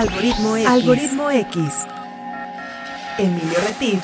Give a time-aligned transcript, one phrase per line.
[0.00, 0.66] Algoritmo X.
[0.66, 1.58] Algoritmo X.
[3.18, 4.02] Emilio Retif.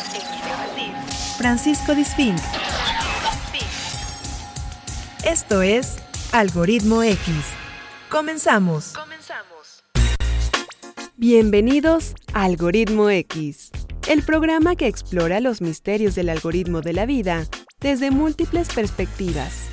[1.38, 2.36] Francisco Disfink.
[5.24, 5.96] Esto es
[6.32, 7.34] Algoritmo X.
[8.10, 8.92] Comenzamos.
[8.92, 9.84] Comenzamos.
[11.16, 13.70] Bienvenidos a Algoritmo X,
[14.06, 17.46] el programa que explora los misterios del algoritmo de la vida
[17.80, 19.68] desde múltiples perspectivas.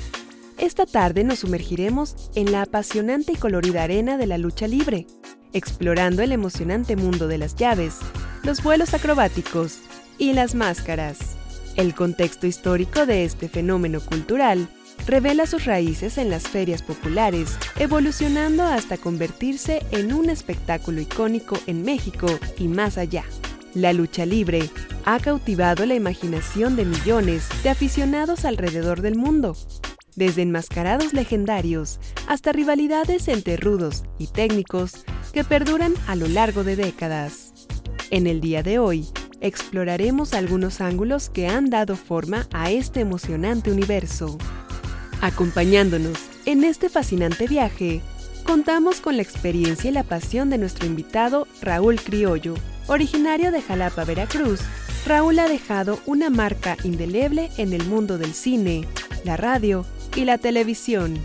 [0.56, 5.06] Esta tarde nos sumergiremos en la apasionante y colorida arena de la lucha libre,
[5.54, 8.00] explorando el emocionante mundo de las llaves,
[8.42, 9.78] los vuelos acrobáticos
[10.18, 11.36] y las máscaras.
[11.76, 14.68] El contexto histórico de este fenómeno cultural
[15.06, 21.82] revela sus raíces en las ferias populares, evolucionando hasta convertirse en un espectáculo icónico en
[21.82, 22.26] México
[22.58, 23.24] y más allá.
[23.74, 24.70] La lucha libre
[25.04, 29.56] ha cautivado la imaginación de millones de aficionados alrededor del mundo,
[30.16, 36.76] desde enmascarados legendarios hasta rivalidades entre rudos y técnicos que perduran a lo largo de
[36.76, 37.52] décadas.
[38.10, 39.08] En el día de hoy,
[39.40, 44.38] exploraremos algunos ángulos que han dado forma a este emocionante universo.
[45.20, 48.00] Acompañándonos en este fascinante viaje,
[48.44, 52.54] contamos con la experiencia y la pasión de nuestro invitado Raúl Criollo,
[52.86, 54.60] originario de Jalapa, Veracruz.
[55.06, 58.86] Raúl ha dejado una marca indeleble en el mundo del cine,
[59.24, 59.84] la radio
[60.16, 61.18] y la televisión.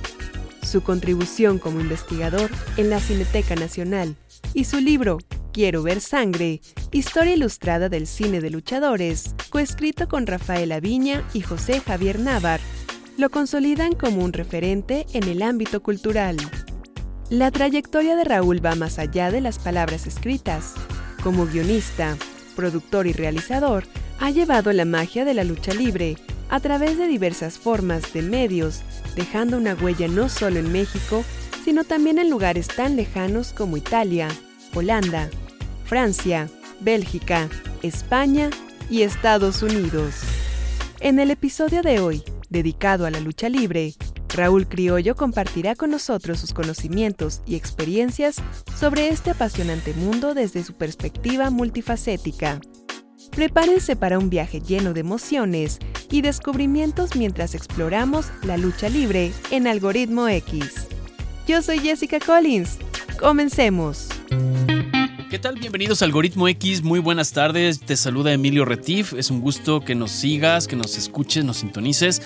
[0.63, 4.15] Su contribución como investigador en la Cineteca Nacional
[4.53, 5.17] y su libro
[5.51, 11.79] Quiero ver sangre, historia ilustrada del cine de luchadores, coescrito con Rafael Aviña y José
[11.79, 12.59] Javier Navar,
[13.17, 16.37] lo consolidan como un referente en el ámbito cultural.
[17.29, 20.75] La trayectoria de Raúl va más allá de las palabras escritas.
[21.23, 22.15] Como guionista,
[22.55, 23.85] productor y realizador,
[24.19, 26.15] ha llevado la magia de la lucha libre
[26.49, 28.81] a través de diversas formas de medios,
[29.15, 31.23] dejando una huella no solo en México,
[31.63, 34.27] sino también en lugares tan lejanos como Italia,
[34.73, 35.29] Holanda,
[35.85, 36.49] Francia,
[36.81, 37.49] Bélgica,
[37.83, 38.49] España
[38.89, 40.15] y Estados Unidos.
[40.99, 43.93] En el episodio de hoy, dedicado a la lucha libre,
[44.29, 48.37] Raúl Criollo compartirá con nosotros sus conocimientos y experiencias
[48.77, 52.59] sobre este apasionante mundo desde su perspectiva multifacética.
[53.31, 55.79] Prepárense para un viaje lleno de emociones
[56.11, 60.87] y descubrimientos mientras exploramos la lucha libre en Algoritmo X.
[61.47, 62.77] Yo soy Jessica Collins.
[63.19, 64.09] Comencemos.
[65.29, 65.59] ¿Qué tal?
[65.59, 67.79] Bienvenidos a Algoritmo X, muy buenas tardes.
[67.79, 69.13] Te saluda Emilio Retif.
[69.13, 72.21] Es un gusto que nos sigas, que nos escuches, nos sintonices.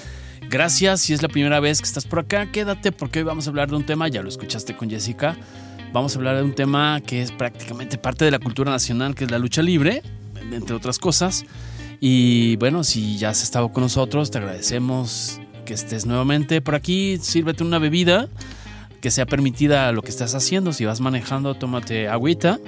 [0.49, 1.01] Gracias.
[1.01, 3.69] Si es la primera vez que estás por acá, quédate porque hoy vamos a hablar
[3.69, 5.37] de un tema, ya lo escuchaste con Jessica.
[5.91, 9.25] Vamos a hablar de un tema que es prácticamente parte de la cultura nacional, que
[9.25, 10.01] es la lucha libre,
[10.55, 11.45] entre otras cosas.
[11.99, 17.17] Y bueno, si ya has estado con nosotros, te agradecemos que estés nuevamente por aquí.
[17.21, 18.27] Sírvete una bebida
[19.01, 20.73] que sea permitida lo que estás haciendo.
[20.73, 22.59] Si vas manejando, tómate agüita.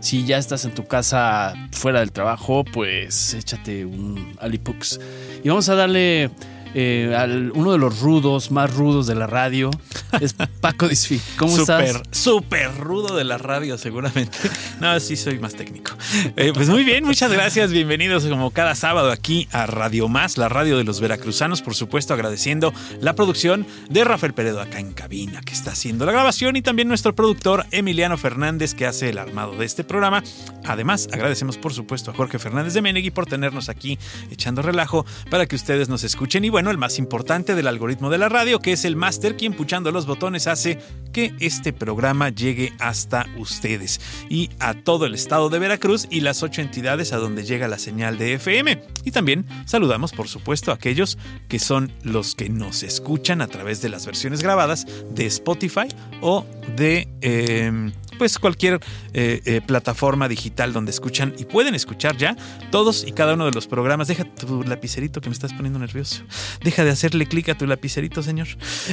[0.00, 4.98] Si ya estás en tu casa fuera del trabajo, pues échate un Alipux.
[5.44, 6.30] Y vamos a darle
[6.74, 9.70] eh, al, uno de los rudos, más rudos de la radio,
[10.20, 11.20] es Paco Disfi.
[11.36, 12.02] ¿Cómo super, estás?
[12.10, 14.38] Súper rudo de la radio, seguramente.
[14.80, 15.92] No, sí soy más técnico.
[16.36, 17.70] Eh, pues muy bien, muchas gracias.
[17.70, 21.62] Bienvenidos como cada sábado aquí a Radio Más, la radio de los veracruzanos.
[21.62, 26.10] Por supuesto, agradeciendo la producción de Rafael Peredo acá en cabina, que está haciendo la
[26.10, 30.24] grabación, y también nuestro productor Emiliano Fernández, que hace el armado de este programa.
[30.64, 33.98] Además, agradecemos por supuesto a Jorge Fernández de Menegui por tenernos aquí
[34.30, 36.44] echando relajo para que ustedes nos escuchen.
[36.44, 39.54] Y bueno, el más importante del algoritmo de la radio, que es el máster, quien
[39.54, 40.78] puchando los botones hace
[41.12, 46.42] que este programa llegue hasta ustedes y a todo el estado de Veracruz y las
[46.42, 48.82] ocho entidades a donde llega la señal de FM.
[49.04, 51.18] Y también saludamos, por supuesto, a aquellos
[51.48, 55.88] que son los que nos escuchan a través de las versiones grabadas de Spotify
[56.20, 56.46] o
[56.76, 57.08] de...
[57.20, 58.80] Eh, pues cualquier
[59.12, 62.36] eh, eh, plataforma digital donde escuchan y pueden escuchar ya
[62.70, 64.08] todos y cada uno de los programas.
[64.08, 66.22] Deja tu lapicerito que me estás poniendo nervioso.
[66.62, 68.48] Deja de hacerle clic a tu lapicerito, señor.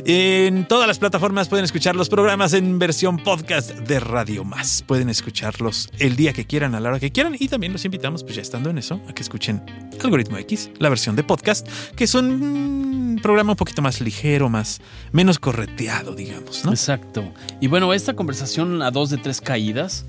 [0.06, 4.83] En todas las plataformas pueden escuchar los programas en versión podcast de Radio Más.
[4.83, 7.36] Pueden escucharlos el día que quieran, a la hora que quieran.
[7.39, 9.63] Y también los invitamos, pues ya estando en eso, a que escuchen
[10.04, 14.81] Algoritmo X, la versión de podcast, que es un programa un poquito más ligero, más
[15.12, 16.71] menos correteado, digamos, ¿no?
[16.71, 17.31] Exacto.
[17.60, 20.06] Y bueno, esta conversación a dos de tres caídas,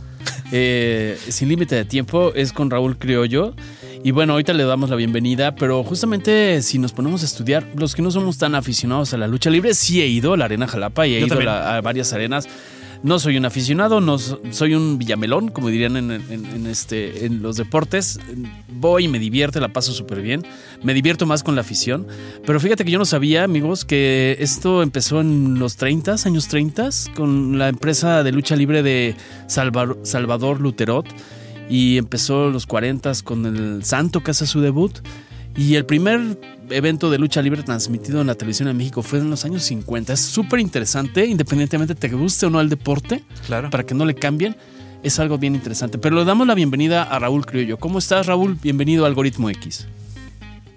[0.52, 3.54] eh, sin límite de tiempo, es con Raúl Criollo.
[4.02, 7.94] Y bueno, ahorita le damos la bienvenida, pero justamente si nos ponemos a estudiar, los
[7.94, 10.66] que no somos tan aficionados a la lucha libre, sí he ido a la Arena
[10.66, 11.46] Jalapa y he Yo ido a, también.
[11.54, 12.48] la- a varias arenas.
[13.02, 18.20] No soy un aficionado, no soy un villamelón, como dirían en, este, los deportes.
[18.68, 20.46] Voy y me divierte, la paso súper bien.
[20.82, 22.06] Me divierto más con la afición.
[22.44, 26.90] Pero fíjate que yo no sabía, amigos, que esto empezó en los 30, años 30,
[27.16, 29.16] con la empresa de lucha libre de
[29.46, 31.06] Salvador Luterot.
[31.70, 34.98] Y empezó los 40 con el Santo que hace su debut.
[35.56, 36.38] Y el primer
[36.70, 40.12] evento de lucha libre transmitido en la televisión en México fue en los años 50.
[40.12, 43.70] Es súper interesante, independientemente te guste o no el deporte, claro.
[43.70, 44.56] para que no le cambien.
[45.02, 45.98] Es algo bien interesante.
[45.98, 47.78] Pero le damos la bienvenida a Raúl Criollo.
[47.78, 48.56] ¿Cómo estás, Raúl?
[48.62, 49.86] Bienvenido a Algoritmo X.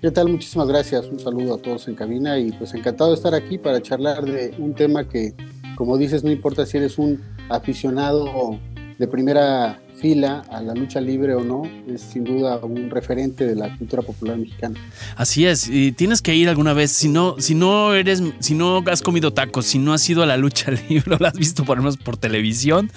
[0.01, 0.29] ¿Qué tal?
[0.29, 1.05] Muchísimas gracias.
[1.05, 4.53] Un saludo a todos en cabina y pues encantado de estar aquí para charlar de
[4.57, 5.33] un tema que,
[5.75, 8.59] como dices, no importa si eres un aficionado
[8.97, 13.77] de primera a la lucha libre o no, es sin duda un referente de la
[13.77, 14.77] cultura popular mexicana.
[15.15, 18.83] Así es, y tienes que ir alguna vez, si no, si no eres, si no
[18.91, 21.63] has comido tacos, si no has ido a la lucha libre, o la has visto
[21.63, 22.91] por lo menos por televisión,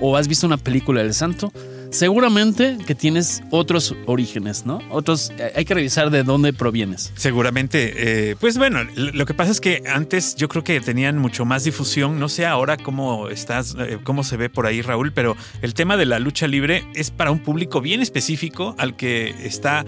[0.00, 1.52] o has visto una película del santo,
[1.90, 4.80] seguramente que tienes otros orígenes, ¿no?
[4.90, 7.12] Otros, eh, hay que revisar de dónde provienes.
[7.16, 8.30] Seguramente.
[8.30, 11.64] Eh, pues bueno, lo que pasa es que antes yo creo que tenían mucho más
[11.64, 12.18] difusión.
[12.18, 15.96] No sé ahora cómo estás, eh, cómo se ve por ahí, Raúl, pero el tema
[15.96, 19.84] de la lucha libre es para un público bien específico al que está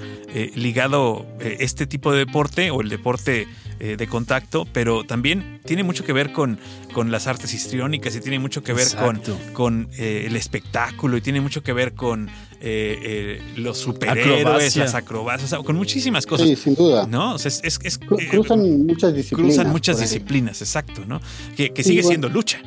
[0.55, 3.49] ligado este tipo de deporte o el deporte
[3.81, 6.59] de contacto, pero también tiene mucho que ver con,
[6.93, 9.21] con las artes histriónicas y tiene mucho que ver con,
[9.55, 12.31] con el espectáculo y tiene mucho que ver con
[12.62, 16.47] eh, eh, los superhéroes, las acrobacias, con muchísimas cosas.
[16.47, 17.06] Sí, sin duda.
[17.06, 17.37] ¿No?
[17.37, 19.55] Eh, cruzan muchas disciplinas.
[19.55, 21.23] Cruzan muchas disciplinas, exacto, ¿no?
[21.56, 22.61] Que, sigue siendo lucha.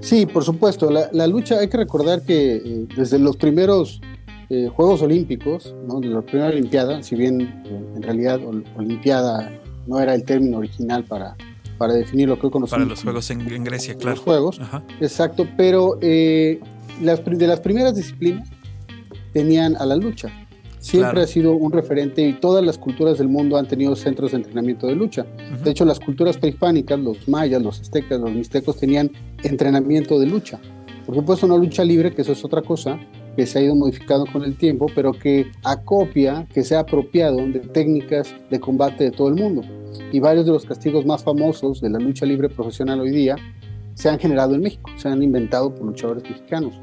[0.00, 0.90] Sí, por supuesto.
[0.90, 4.00] La, lucha, hay que recordar que desde los primeros
[4.76, 5.98] Juegos Olímpicos, ¿no?
[5.98, 7.40] de la primera Olimpiada, si bien
[7.96, 8.38] en realidad
[8.76, 9.50] Olimpiada
[9.86, 11.36] no era el término original para,
[11.78, 12.78] para definir lo que hoy conocemos.
[12.78, 14.16] Para los Juegos en, Grecia, claro.
[14.16, 14.60] Los Juegos,
[15.00, 15.46] exacto.
[15.56, 15.98] Pero
[17.00, 18.48] las, de las primeras disciplinas
[19.32, 20.30] tenían a la lucha.
[20.78, 24.38] Siempre ha sido un referente y todas las culturas del mundo han tenido centros de
[24.38, 25.24] entrenamiento de lucha.
[25.62, 29.08] De hecho, las culturas prehispánicas, los mayas, los aztecas, los mixtecos tenían
[29.44, 30.58] entrenamiento de lucha.
[31.06, 32.98] Por supuesto, una lucha libre, que eso es otra cosa,
[33.36, 37.38] que se ha ido modificando con el tiempo, pero que acopia, que se ha apropiado
[37.38, 39.62] de técnicas de combate de todo el mundo.
[40.12, 43.36] Y varios de los castigos más famosos de la lucha libre profesional hoy día
[43.94, 46.74] se han generado en México, se han inventado por luchadores mexicanos.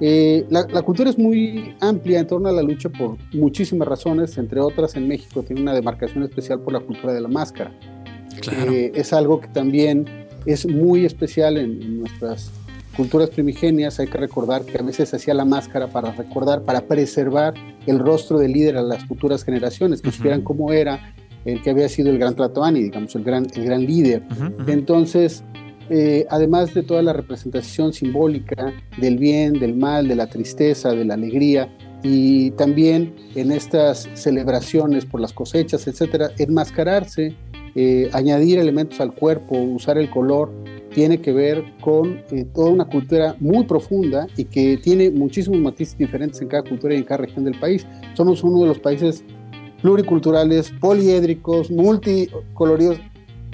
[0.00, 4.60] Eh, la, cultura es muy amplia en torno a la lucha por muchísimas razones, entre
[4.60, 7.72] otras en México tiene una demarcación especial por la cultura de la máscara.
[8.50, 10.06] Eh, es algo que también
[10.46, 12.50] es muy especial en, nuestras
[12.96, 13.98] culturas primigenias.
[14.00, 17.54] Hay que recordar que a veces se hacía la máscara para recordar, para preservar
[17.86, 21.88] el rostro del líder a las futuras generaciones, que supieran cómo era el que había
[21.88, 24.22] sido el gran Tlatoani, digamos, el gran, el gran líder.
[24.66, 25.42] Entonces,
[25.90, 31.04] eh, además de toda la representación simbólica del bien, del mal, de la tristeza, de
[31.04, 31.68] la alegría,
[32.02, 37.36] y también en estas celebraciones por las cosechas, etcétera, enmascararse,
[37.74, 40.52] eh, añadir elementos al cuerpo, usar el color,
[40.94, 45.96] tiene que ver con eh, toda una cultura muy profunda y que tiene muchísimos matices
[45.96, 47.86] diferentes en cada cultura y en cada región del país.
[48.14, 49.24] Somos uno de los países
[49.80, 52.98] pluriculturales, poliédricos, multicoloridos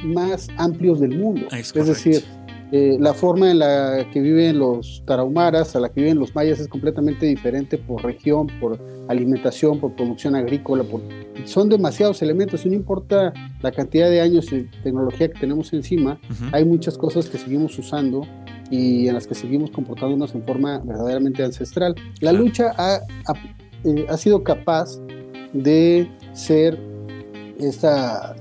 [0.04, 1.48] más amplios del mundo.
[1.50, 2.22] Es, decir,
[2.70, 6.60] eh, la forma en la que viven los tarahumaras, a la que viven los mayas
[6.60, 8.78] es completamente diferente por región, por
[9.08, 11.00] alimentación, por producción agrícola, por...
[11.46, 13.32] son demasiados elementos y no importa
[13.62, 16.20] la cantidad de años y tecnología que tenemos encima,
[16.52, 18.26] hay muchas cosas que seguimos usando
[18.70, 21.94] y en las que seguimos comportándonos en forma verdaderamente ancestral.
[22.20, 23.00] La lucha ha,
[23.84, 24.98] eh, ha sido capaz
[25.54, 26.78] de ser
[27.58, 28.36] esta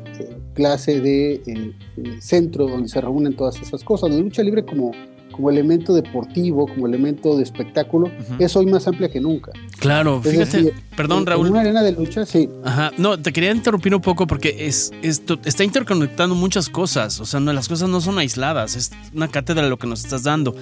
[0.58, 4.10] clase de eh, eh, centro donde se reúnen todas esas cosas.
[4.10, 4.92] La lucha libre como,
[5.32, 9.52] como elemento deportivo, como elemento de espectáculo, es hoy más amplia que nunca.
[9.78, 11.46] Claro, fíjate, perdón Raúl.
[11.46, 12.50] En una arena de lucha, sí.
[12.64, 17.26] Ajá, no, te quería interrumpir un poco porque es, esto está interconectando muchas cosas, o
[17.26, 20.24] sea, no, las cosas no son aisladas, es una cátedra de lo que nos estás
[20.24, 20.56] dando.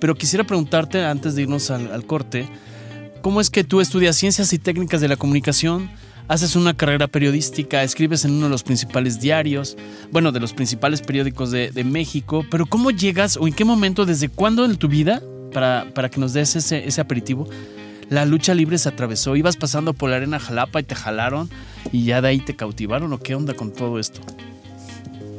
[0.00, 2.48] Pero quisiera preguntarte antes de irnos al, al corte,
[3.20, 5.90] ¿cómo es que tú estudias ciencias y técnicas de la comunicación?
[6.28, 9.76] Haces una carrera periodística, escribes en uno de los principales diarios,
[10.10, 14.28] bueno, de los principales periódicos de, México, pero ¿cómo llegas o en qué momento, desde
[14.28, 17.46] cuándo en tu vida, para, para que nos des ese, ese aperitivo,
[18.08, 19.36] la lucha libre se atravesó?
[19.36, 21.50] ¿Ibas pasando por la arena Jalapa y te jalaron
[21.92, 24.20] y ya de ahí te cautivaron o qué onda con todo esto?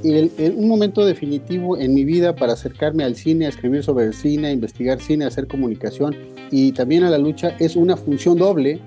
[0.04, 4.50] un momento definitivo en mi vida para acercarme al cine, a escribir sobre el cine,
[4.50, 6.16] a investigar cine, a hacer comunicación
[6.52, 8.80] y también a la lucha es una función doble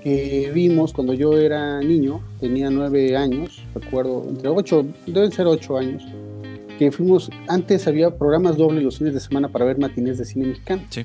[0.00, 5.76] que vimos cuando yo era niño, tenía nueve años, recuerdo, entre ocho, deben ser ocho
[5.76, 6.02] años.
[6.78, 10.46] que fuimos, antes había programas dobles los fines de semana para ver matinés de cine
[10.46, 10.82] mexicano.
[10.90, 11.00] Sí.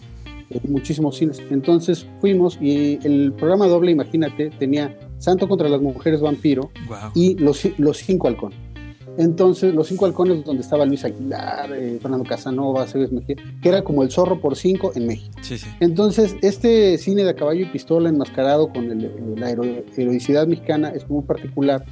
[0.52, 1.42] Eh, muchísimos cines.
[1.50, 6.98] Entonces fuimos y el programa doble, imagínate, tenía Santo contra las mujeres vampiro Wow.
[7.16, 8.58] y los, los cinco halcones.
[9.18, 13.84] Entonces, los cinco halcones, donde estaba Luis Aguilar, eh, Fernando Casanova, Cebes Mejía, que era
[13.84, 15.36] como el zorro por cinco en México.
[15.42, 15.68] Sí, sí.
[15.80, 19.64] Entonces, este cine de caballo y pistola enmascarado con el- eh, la hero-
[19.96, 21.86] heroicidad mexicana es muy particular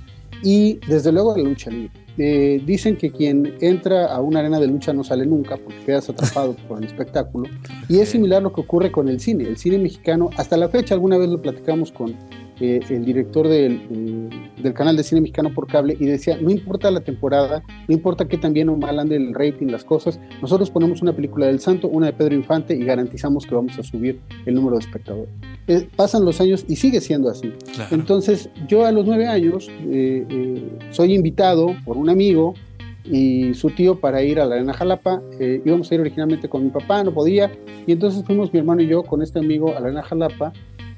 [0.43, 1.91] y desde luego la lucha libre.
[2.17, 6.09] Eh, dicen que quien entra a una arena de lucha no sale nunca porque quedas
[6.09, 7.47] atrapado por el espectáculo
[7.87, 9.45] y es similar lo que ocurre con el cine.
[9.45, 12.15] El cine mexicano, hasta la fecha, alguna vez lo platicamos con
[12.61, 14.29] eh, el director del,
[14.61, 18.27] del- canal de cine mexicano por cable y decía, no importa la temporada, no importa
[18.27, 21.59] qué tan bien o mal ande el rating, las cosas, nosotros ponemos una película del
[21.59, 25.29] Santo, una de Pedro Infante y garantizamos que vamos a subir el número de espectadores.
[25.67, 27.51] Eh, pasan los años y sigue siendo así.
[27.75, 27.95] Claro.
[27.95, 32.53] Entonces, yo a los nueve años eh, eh, soy invitado por un amigo
[33.03, 35.21] y su tío para ir a la Arena Jalapa.
[35.39, 37.51] Eh, íbamos a ir originalmente con mi papá, no podía.
[37.87, 40.53] Y entonces fuimos mi hermano y yo con este amigo a la Arena Jalapa.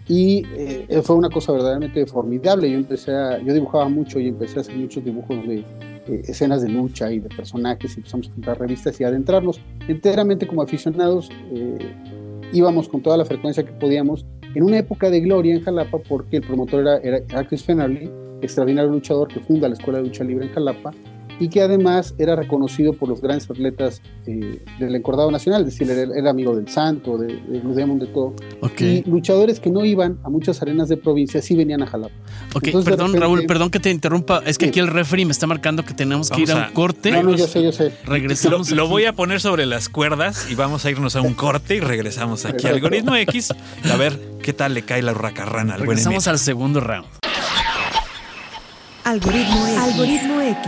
[0.08, 2.70] Y eh, fue una cosa verdaderamente formidable.
[2.70, 6.62] Yo empecé a, yo dibujaba mucho y empecé a hacer muchos dibujos de eh, escenas
[6.62, 7.96] de lucha y de personajes.
[7.96, 11.30] Y empezamos a comprar revistas y adentrarnos enteramente como aficionados.
[11.54, 11.78] eh,
[12.52, 16.38] íbamos con toda la frecuencia que podíamos en una época de gloria en Jalapa porque
[16.38, 18.12] el promotor era, era, era Chris Fennerly,
[18.44, 20.92] extraordinario luchador que funda la Escuela de Lucha Libre en Jalapa
[21.40, 25.90] y que además era reconocido por los grandes atletas eh, del encordado nacional, es decir,
[25.90, 28.34] era, era amigo del Santo, de, de Demon, de todo.
[28.80, 32.14] Y luchadores que no iban a muchas arenas de provincia sí venían a Jalapa.
[32.56, 34.70] ok, entonces, perdón repente- Raúl, perdón que te interrumpa, es que Sí.
[34.70, 37.12] aquí el referee me está marcando que tenemos que ir a a- un corte.
[37.12, 37.92] No, no, yo sé, yo sé.
[38.06, 38.72] Lo, Regresamos.
[38.72, 41.80] lo voy a poner sobre las cuerdas y vamos a irnos a un corte y
[41.80, 43.52] regresamos aquí a Algoritmo X
[43.92, 47.08] a ver qué tal le cae la hurracarrana al buen Regresamos al segundo round.
[49.04, 49.78] Algoritmo X.
[49.80, 50.68] Algoritmo X.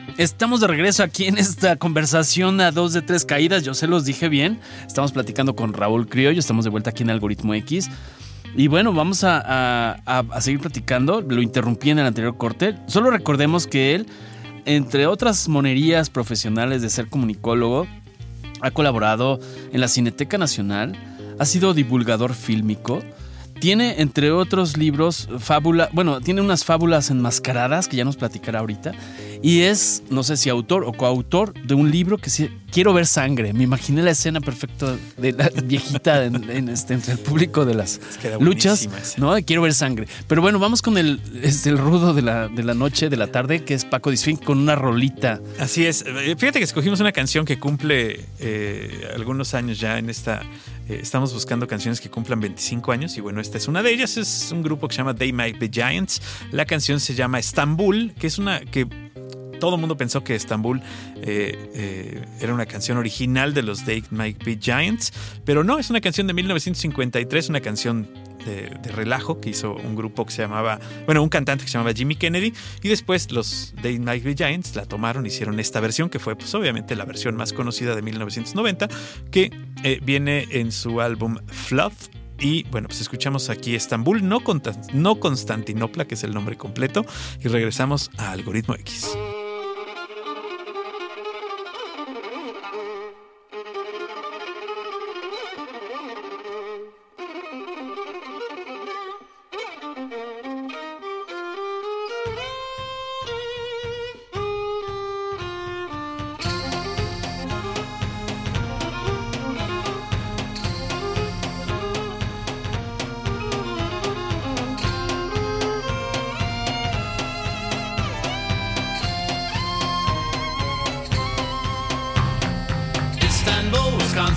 [0.17, 3.63] Estamos de regreso aquí en esta conversación a dos de tres caídas.
[3.63, 4.59] Yo se los dije bien.
[4.85, 6.39] Estamos platicando con Raúl Criollo.
[6.39, 7.89] Estamos de vuelta aquí en Algoritmo X.
[8.55, 11.21] Y bueno, vamos a, seguir platicando.
[11.21, 12.75] Lo interrumpí en el anterior corte.
[12.87, 14.07] Solo recordemos que él,
[14.65, 17.87] entre otras monerías profesionales de ser comunicólogo,
[18.61, 19.39] ha colaborado
[19.71, 20.95] en la Cineteca Nacional,
[21.39, 23.01] ha sido divulgador fílmico,
[23.59, 28.91] tiene entre otros libros fábula, bueno, tiene unas fábulas enmascaradas que ya nos platicará ahorita
[29.43, 33.07] y es, no sé si autor o coautor de un libro que sí, quiero ver
[33.07, 33.53] sangre.
[33.53, 37.73] Me imaginé la escena perfecta de la viejita en, en este, entre el público de
[37.73, 39.19] las Es que era luchas, esa.
[39.19, 39.35] ¿no?
[39.43, 40.07] Quiero ver sangre.
[40.27, 43.27] Pero bueno, vamos con el, este, el rudo de la, de la noche, de la
[43.27, 45.41] tarde, que es Paco Disfín con una rolita.
[45.59, 46.05] Así es.
[46.05, 50.43] Eh, Fíjate que escogimos una canción que cumple eh, algunos años ya en esta.
[50.87, 54.17] eh, estamos buscando canciones que cumplan 25 años y bueno, esta es una de ellas.
[54.17, 56.21] Es un grupo que se llama They Might Be Giants.
[56.51, 58.87] La canción se llama Estambul, que es una que
[59.61, 60.81] todo el mundo pensó que Estambul
[61.21, 65.13] eh, eh, era una canción original de los They Might Be Giants,
[65.45, 68.09] pero no, es una canción de 1953, una canción
[68.43, 71.93] de, relajo que hizo un grupo que se llamaba, bueno, un cantante que se llamaba
[71.93, 76.17] Jimmy Kennedy, y después los They Might Be Giants la tomaron, hicieron esta versión, que
[76.17, 78.89] fue pues obviamente la versión más conocida de 1990,
[79.29, 79.51] que
[79.83, 82.07] eh, viene en su álbum Fluff.
[82.39, 84.39] Y bueno, pues escuchamos aquí Estambul, no
[85.19, 87.05] Constantinopla, que es el nombre completo,
[87.39, 89.15] y regresamos a Algoritmo X.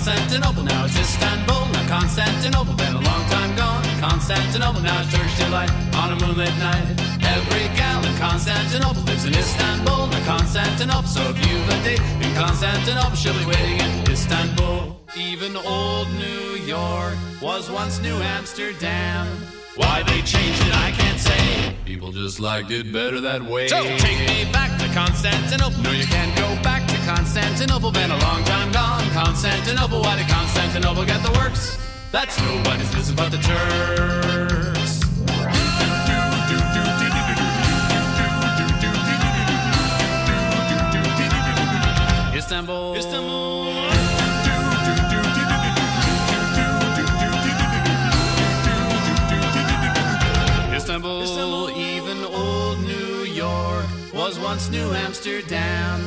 [0.05, 2.75] Constantinople, now it's Istanbul, not Constantinople.
[2.75, 3.83] Been a long time gone.
[3.99, 6.85] Constantinople, now it's Turkish delight on a moonlit night.
[7.25, 11.07] Every gal in Constantinople lives in Istanbul, not Constantinople.
[11.07, 15.01] So if you've a date in Constantinople, she'll be waiting in Istanbul.
[15.17, 19.25] Even old New York was once New Amsterdam.
[19.75, 21.75] Why they changed it, I can't say.
[21.83, 23.69] People just liked it better that way.
[23.69, 25.81] So take me back to Constantinople.
[25.81, 29.07] No, you can't go back to Constantinople, been a long time gone.
[29.11, 31.77] Constantinople, why did Constantinople get the works?
[32.11, 35.01] That's nobody's business but the Turks.
[42.35, 42.95] Istanbul.
[42.95, 43.85] Istanbul.
[50.73, 51.21] Istanbul.
[51.21, 51.69] Istanbul.
[51.69, 56.03] Even old New York was once New Amsterdam.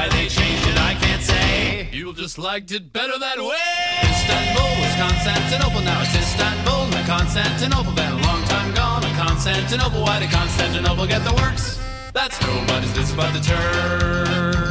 [0.00, 1.86] Why they changed it, I can't say.
[1.92, 4.08] People just liked it better that way.
[4.08, 6.86] Istanbul was Constantinople, now it's Istanbul.
[6.88, 9.02] Now Constantinople, been a long time gone.
[9.02, 11.78] Now Constantinople, why did Constantinople get the works?
[12.14, 14.69] That's nobody's business but the Turks.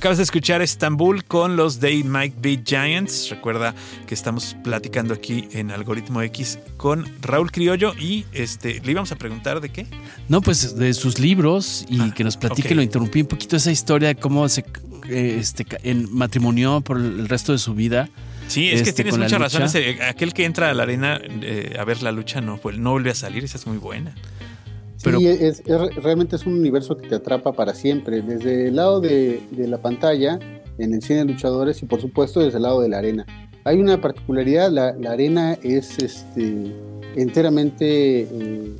[0.00, 3.28] Acabas de escuchar Estambul con los They Might Be Giants.
[3.28, 3.74] Recuerda
[4.06, 9.16] que estamos platicando aquí en Algoritmo X con Raúl Criollo y este le íbamos a
[9.16, 9.86] preguntar de qué.
[10.26, 13.70] No, pues de sus libros y Ah, que nos platique, lo interrumpí un poquito esa
[13.70, 14.64] historia de cómo se
[15.10, 18.08] eh, este, en matrimonió por el resto de su vida.
[18.48, 19.64] Sí, es que Este, tienes mucha razón.
[20.08, 23.14] aquel que entra a la arena eh, a ver la lucha no, no vuelve a
[23.14, 23.44] salir.
[23.44, 24.14] Esa es muy buena.
[25.02, 25.62] Pero- sí, es, es-
[25.96, 29.78] realmente es un universo que te atrapa para siempre, desde el lado de, de la
[29.80, 30.38] pantalla,
[30.78, 33.26] en el cine de luchadores y por supuesto desde el lado de la arena.
[33.64, 36.72] Hay una particularidad, la, la arena es este,
[37.16, 38.76] enteramente eh,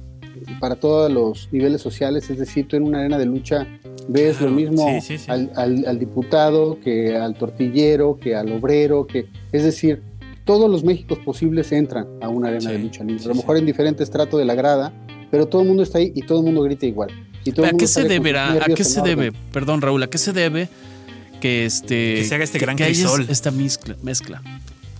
[0.58, 3.66] para todos los niveles sociales, es decir, tú en una arena de lucha
[4.08, 5.30] ves Claro, lo mismo sí, sí, sí.
[5.30, 10.02] Al, al- al diputado que al tortillero, que al obrero, que es decir,
[10.44, 13.66] todos los Méxicos posibles entran a una arena de lucha libre, a lo mejor en
[13.66, 14.92] diferente estrato de la grada,
[15.30, 17.10] pero todo el mundo está ahí y todo el mundo grita igual.
[17.44, 18.52] Y todo el ¿A mundo qué se deberá?
[18.52, 19.32] ¿A qué se debe?
[19.52, 20.68] Perdón, Raúl, ¿a qué se debe
[21.40, 23.26] que este Que se haga este gran crisol.
[23.30, 24.42] esta mezcla, mezcla?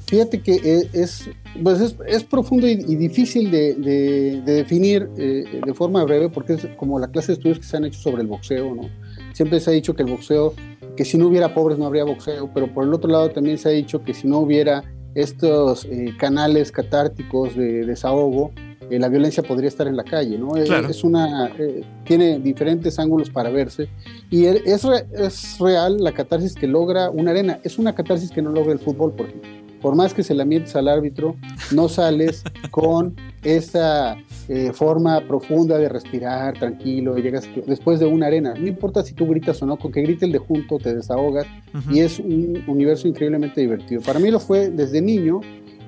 [0.07, 1.31] Fíjate que eh, es,
[1.63, 6.29] pues es, es profundo y, y difícil de, de- de definir eh, de forma breve
[6.29, 8.89] porque es como la clase de estudios que se han hecho sobre el boxeo, ¿no?
[9.35, 10.55] Siempre se ha dicho que el boxeo,
[10.97, 13.69] que si no hubiera pobres no habría boxeo, pero por el otro lado también se
[13.69, 14.83] ha dicho que si no hubiera
[15.15, 18.51] estos eh, canales catárticos de desahogo,
[18.89, 20.57] eh, la violencia podría estar en la calle, ¿no?
[20.57, 20.89] Eh, Claro.
[20.89, 23.89] Es una, eh, tiene diferentes ángulos para verse
[24.31, 28.41] y es, re- es real la catarsis que logra una arena, es una catarsis que
[28.43, 29.51] no logra el fútbol, por ejemplo.
[29.83, 31.37] Por más que se la mientes al árbitro,
[31.73, 34.17] no sales con esa
[34.49, 38.53] eh, forma profunda de respirar tranquilo, llegas después de una arena.
[38.59, 41.47] No importa si tú gritas o no, con que grite el de junto te desahogas
[41.91, 44.03] y es un universo increíblemente divertido.
[44.03, 45.41] Para mí lo fue desde niño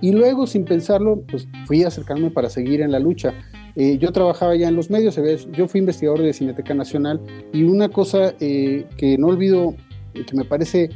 [0.02, 3.32] y luego sin pensarlo, pues fui a acercarme para seguir en la lucha.
[3.74, 5.18] Eh, yo trabajaba ya en los medios,
[5.56, 7.18] yo fui investigador de Cineteca Nacional
[7.54, 9.74] y una cosa eh, que no olvido,
[10.12, 10.90] eh, que me parece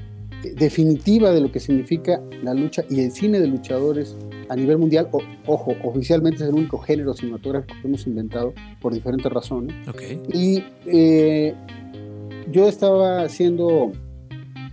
[0.57, 4.15] definitiva de lo que significa la lucha y el cine de luchadores
[4.49, 8.93] a nivel mundial, o- ojo, oficialmente es el único género cinematográfico que hemos inventado por
[8.93, 9.75] diferentes razones.
[10.33, 11.55] Y eh,
[12.53, 13.91] yo estaba haciendo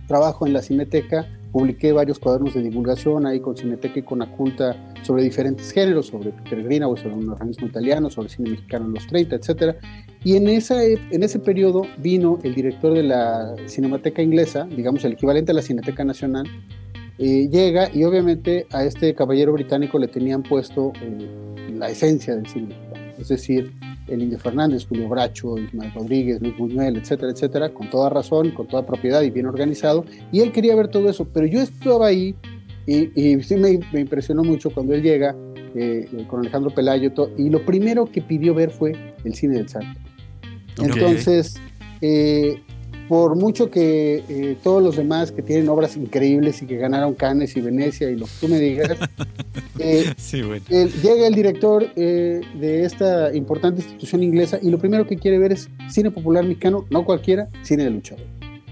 [0.06, 4.76] trabajo en la Cineteca, publiqué varios cuadernos de divulgación ahí con Cineteca y con Aculta
[5.02, 9.06] sobre diferentes géneros, sobre Peter Greenaway, sobre un organismo italiano, sobre cine mexicano en los
[9.06, 9.76] 30, etcétera.
[10.24, 15.04] Y en, esa, e- en ese periodo vino el director de la Cinemateca Inglesa, digamos
[15.04, 16.44] el equivalente a la Cineteca Nacional,
[17.18, 22.48] eh, llega y obviamente a este caballero británico le tenían puesto eh, la esencia del
[22.48, 22.74] cine
[23.18, 23.72] es decir,
[24.08, 28.66] el Indio Fernández, Julio Bracho, Ismael Rodríguez, Luis Buñuel, etcétera, etcétera, con toda razón, con
[28.68, 32.34] toda propiedad y bien organizado, y él quería ver todo eso, pero yo estaba ahí
[32.86, 35.34] y, y sí me, me impresionó mucho cuando él llega
[35.74, 38.92] eh, con Alejandro Pelayo, to- y lo primero que pidió ver fue
[39.24, 39.98] el cine del Santo.
[40.78, 41.56] Entonces,
[42.00, 42.60] eh,
[43.08, 47.56] por mucho que eh, todos los demás que tienen obras increíbles y que ganaron Cannes
[47.56, 48.96] y Venecia y lo que tú me digas,
[49.78, 50.64] eh, Sí, bueno.
[50.70, 55.38] el- llega el director eh, de esta importante institución inglesa y lo primero que quiere
[55.38, 58.24] ver es cine popular mexicano, no cualquiera, cine de luchador.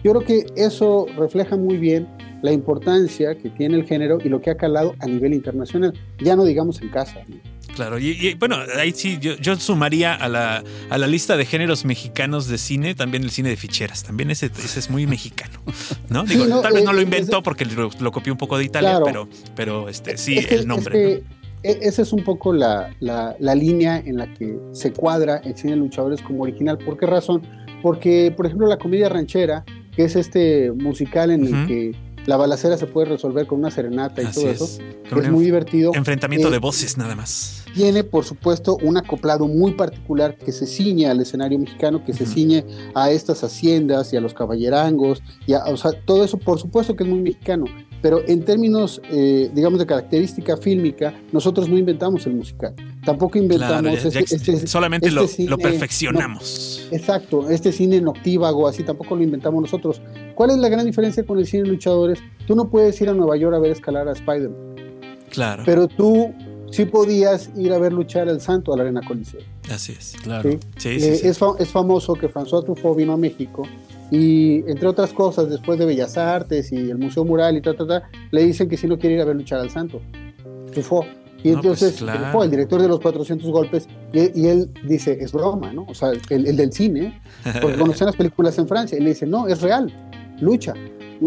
[0.04, 2.08] Yo creo que eso refleja muy bien
[2.42, 6.34] la importancia que tiene el género y lo que ha calado a nivel internacional, ya
[6.34, 7.20] no digamos en casa.
[7.28, 7.36] ¿no?
[7.74, 11.46] Claro, y, y, bueno, ahí sí, yo, yo sumaría a la, a la, lista de
[11.46, 14.02] géneros mexicanos de cine también el cine de ficheras.
[14.04, 15.58] También ese, ese es muy mexicano,
[16.10, 16.24] ¿no?
[16.24, 18.38] Digo, Sí, no, tal vez eh, no lo es- inventó porque lo, lo copió un
[18.38, 19.04] poco de Italia, Claro.
[19.06, 21.12] pero, pero este, sí, Es que- el nombre.
[21.14, 21.24] es que
[21.68, 25.56] e- esa es un poco la, la- la línea en la que se cuadra el
[25.56, 26.76] cine de luchadores como original.
[26.78, 27.40] ¿Por qué razón?
[27.80, 29.64] Porque, por ejemplo, la comedia ranchera,
[29.96, 31.92] que es este musical en el que
[32.26, 34.60] la balacera se puede resolver con una serenata y Así todo es.
[34.62, 34.82] eso,
[35.20, 35.90] es muy divertido.
[35.94, 37.61] enfrentamiento Eh, de voces nada más.
[37.74, 42.26] Tiene, por supuesto, un acoplado muy particular que se ciñe al escenario mexicano, que se
[42.26, 46.58] ciñe a estas haciendas y a los caballerangos, y a- o sea, todo eso, por
[46.58, 47.64] supuesto que es muy mexicano.
[48.02, 52.74] Pero en términos, eh, digamos, de característica fílmica, nosotros no inventamos el musical.
[53.04, 56.88] Tampoco inventamos Claro, ya- ya este- este- solamente este lo, cine, lo no, perfeccionamos.
[56.90, 60.02] Exacto, este cine noctívago, así tampoco lo inventamos nosotros.
[60.34, 62.18] ¿Cuál es la gran diferencia con el cine de luchadores?
[62.46, 64.74] Tú no puedes ir a Nueva York a ver escalar a Spider-Man,
[65.30, 66.32] Claro, pero tú
[66.72, 69.40] sí podías ir a ver luchar al Santo a la Arena Coliseo.
[69.70, 70.14] así es.
[70.22, 70.50] Claro.
[70.50, 70.58] ¿sí?
[70.78, 71.28] Sí, sí, Eh, sí.
[71.28, 73.62] Es, fa- es famoso que François Truffaut vino a México
[74.10, 77.86] y, entre otras cosas, después de Bellas Artes y el Museo Mural y ta, ta,
[77.86, 80.00] ta, le dicen que sí no quiere ir a ver luchar al Santo.
[80.72, 81.06] Truffaut.
[81.44, 82.20] Y No, pues, entonces, claro.
[82.20, 85.86] Truffaut, el director de los 400 golpes, y, y él dice, es broma, ¿no?
[85.88, 87.20] O sea, el, el del cine,
[87.60, 89.92] porque conocían las películas en Francia, y le dice, no, es real,
[90.40, 90.72] lucha.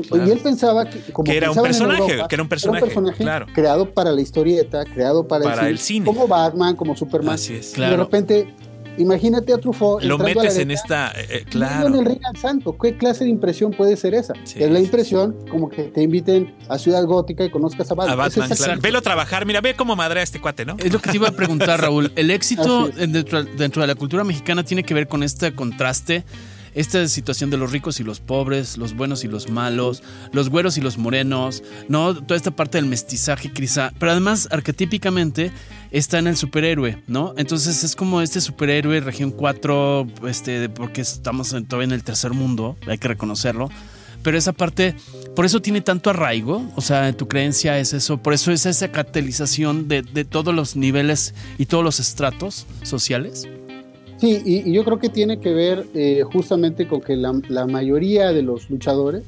[0.03, 0.27] Claro.
[0.27, 2.87] Y él pensaba que, como que era en Europa, que era un era personaje, un
[2.89, 3.45] personaje claro.
[3.53, 6.05] creado para la historieta, creado para, Para el cine.
[6.05, 7.35] como Batman, como Superman.
[7.35, 7.67] Así es.
[7.69, 7.97] Y de Claro.
[8.03, 8.53] repente,
[8.97, 10.01] imagínate a Truffaut.
[10.03, 11.87] Lo entrando a la metes en esta, eh, eh, claro.
[11.87, 12.77] en el ring al santo.
[12.81, 14.33] ¿Qué clase de impresión puede ser esa?
[14.45, 17.95] Sí, es la sí, impresión como que te inviten a Ciudad Gótica y conozcas a
[17.95, 18.13] Batman.
[18.13, 18.81] A Batman, Es esa- claro.
[18.81, 20.77] Velo trabajar, mira, ve cómo madrea a este cuate, ¿no?
[20.79, 22.11] Es lo que te iba a preguntar, Raúl.
[22.15, 26.23] El éxito dentro de la cultura mexicana tiene que ver con este contraste,
[26.75, 30.77] esta situación de los ricos y los pobres, los buenos y los malos, los güeros
[30.77, 32.13] y los morenos, ¿no?
[32.13, 33.91] Toda esta parte del mestizaje, quizá.
[33.97, 35.51] Pero además, arquetípicamente,
[35.91, 37.33] está en el superhéroe, ¿no?
[37.37, 42.31] Entonces es como este superhéroe, región 4, este, porque estamos en- todavía en el tercer
[42.33, 43.69] mundo, hay que reconocerlo.
[44.21, 44.95] Pero esa parte,
[45.35, 48.91] por eso tiene tanto arraigo, o sea, tu creencia es eso, por eso es esa
[48.91, 53.47] catalización de, de todos los niveles y todos los estratos sociales.
[54.17, 57.67] Sí, y, y yo creo que tiene que ver eh, justamente con que la, la
[57.67, 59.23] mayoría de los luchadores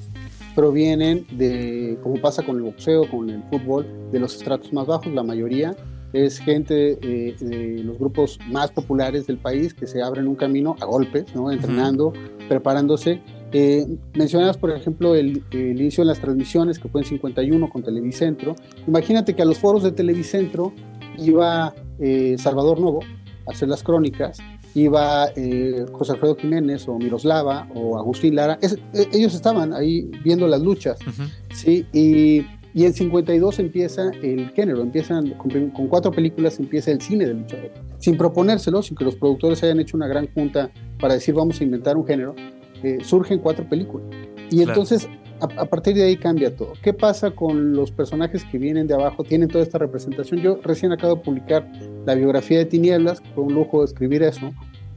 [0.56, 5.14] provienen de, como pasa con el boxeo, con el fútbol, de los estratos más bajos.
[5.14, 5.76] La mayoría
[6.14, 10.76] es gente eh, de los grupos más populares del país que se abren un camino
[10.80, 11.52] a golpes, ¿no?
[11.52, 12.12] entrenando,
[12.48, 13.22] preparándose.
[13.52, 17.84] Eh, mencionabas, por ejemplo, el, el inicio de las transmisiones que fue en 51 con
[17.84, 18.56] Televicentro.
[18.88, 20.74] Imagínate que a los foros de Televicentro
[21.20, 23.02] iba eh, Salvador Novo
[23.46, 24.40] a hacer las crónicas
[24.82, 30.10] iba eh, José Alfredo Jiménez o Miroslava o Agustín Lara, es- eh, ellos estaban ahí
[30.24, 31.24] viendo las luchas, Ujú.
[31.54, 31.86] ¿sí?
[31.94, 37.26] Y, y en 52 empieza el género, empiezan con, con cuatro películas empieza el cine
[37.26, 41.34] del luchador, sin proponérselo, sin que los productores hayan hecho una gran junta para decir
[41.34, 42.36] vamos a inventar un género,
[42.84, 44.08] eh, surgen cuatro películas.
[44.52, 44.72] Y Claro.
[44.72, 45.10] entonces
[45.40, 46.74] a, partir de ahí cambia todo.
[46.82, 49.24] ¿Qué pasa con los personajes que vienen de abajo?
[49.24, 50.40] Tienen toda esta representación.
[50.42, 51.72] Yo recién acabo de publicar
[52.08, 54.52] la biografía de Tinieblas, fue un lujo escribir eso.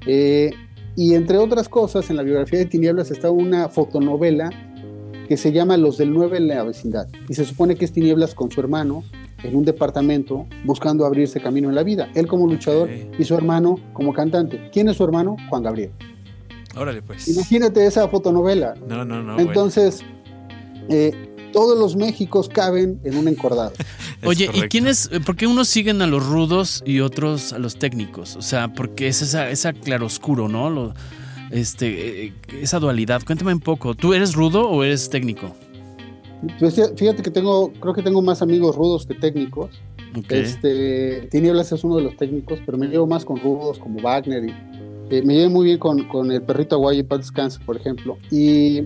[0.06, 0.52] Eh,
[0.96, 4.50] y entre otras cosas, en la biografía de Tinieblas está una fotonovela
[5.28, 7.08] que se llama Los del 9 en la vecindad.
[7.28, 9.04] Y se supone que es Tinieblas con su hermano
[9.42, 12.08] en un departamento buscando abrirse camino en la vida.
[12.14, 14.70] Él como luchador y su hermano como cantante.
[14.72, 15.36] ¿Quién es su hermano?
[15.48, 15.92] Juan Gabriel.
[16.76, 17.28] Órale, pues.
[17.28, 18.74] Imagínate esa fotonovela.
[18.88, 19.34] No, no, no.
[19.34, 19.48] bueno.
[19.48, 20.02] Entonces,
[20.88, 23.72] eh, todos los Méxicos caben en un encordado.
[24.24, 28.36] Oye, ¿y quiénes, por qué unos siguen a los rudos y otros a los técnicos?
[28.36, 30.70] O sea, porque es esa, esa claroscuro, ¿no?
[30.70, 30.94] Lo-
[31.50, 33.22] este, eh, esa dualidad.
[33.26, 33.94] Cuéntame un poco.
[33.94, 35.54] ¿Tú eres rudo o eres técnico?
[36.58, 39.70] Pues, fíjate que tengo, creo que tengo más amigos rudos que técnicos.
[40.16, 40.30] Ok.
[40.32, 44.44] Este, Tinieblas es uno de los técnicos, pero me llevo más con rudos como Wagner.
[44.44, 44.54] Y,
[45.10, 48.16] eh, me llevo muy bien con, con el perrito Aguayo y Pat Descanse, por ejemplo.
[48.30, 48.82] Y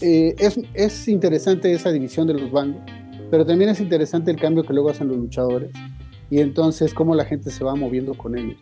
[0.00, 2.82] eh, es, es interesante esa división de los bandos,
[3.30, 5.70] pero también es interesante el cambio que luego hacen los luchadores
[6.30, 8.58] y entonces cómo la gente se va moviendo con ellos.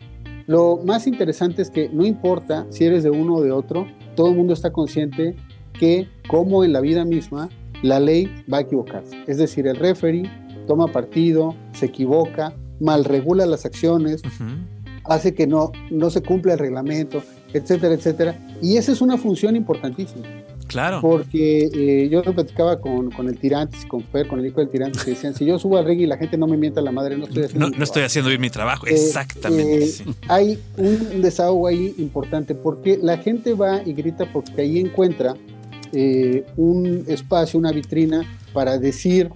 [0.47, 4.31] Lo más interesante es que no importa si eres de uno o de otro, todo
[4.31, 5.37] el mundo está consciente
[5.75, 7.51] que, como en la vida misma,
[7.83, 9.17] la ley va a equivocarse.
[9.27, 10.29] Es decir, el referee
[10.67, 14.23] toma partido, se equivoca, mal regula las acciones,
[15.05, 17.23] hace que no, no se cumpla el reglamento,
[17.53, 18.39] etcétera, etcétera.
[18.63, 20.27] Y esa es una función importantísima,
[20.69, 21.01] Claro.
[21.01, 24.69] porque eh, yo lo platicaba con, con el Tirantes, con Fer, con el hijo del
[24.69, 26.93] Tirantes, que decían, si yo subo al ring y la gente no me mienta la
[26.93, 28.07] madre, no estoy haciendo No, estoy trabajo".
[28.07, 28.87] haciendo bien mi trabajo.
[28.87, 29.79] Eh, Exactamente.
[29.79, 30.05] eh, sí.
[30.29, 35.35] Hay un desahogo ahí importante, porque la gente va y grita porque ahí encuentra
[35.93, 39.31] eh, un espacio, una vitrina para decir,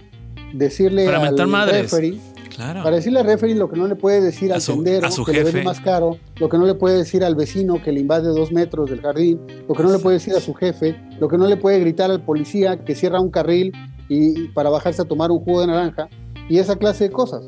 [0.53, 2.19] decirle Para al referee,
[2.55, 2.83] Claro.
[2.83, 5.43] para decirle al referee lo que no le puede decir al su- tendero que le
[5.43, 8.51] vende más caro, lo que no le puede decir al vecino que le invade dos
[8.51, 11.47] metros del jardín, lo que no le puede decir a su jefe, lo que no
[11.47, 13.71] le puede gritar al policía que cierra un carril
[14.09, 16.09] y, y para bajarse a tomar un jugo de naranja
[16.49, 17.43] y esa clase de cosas.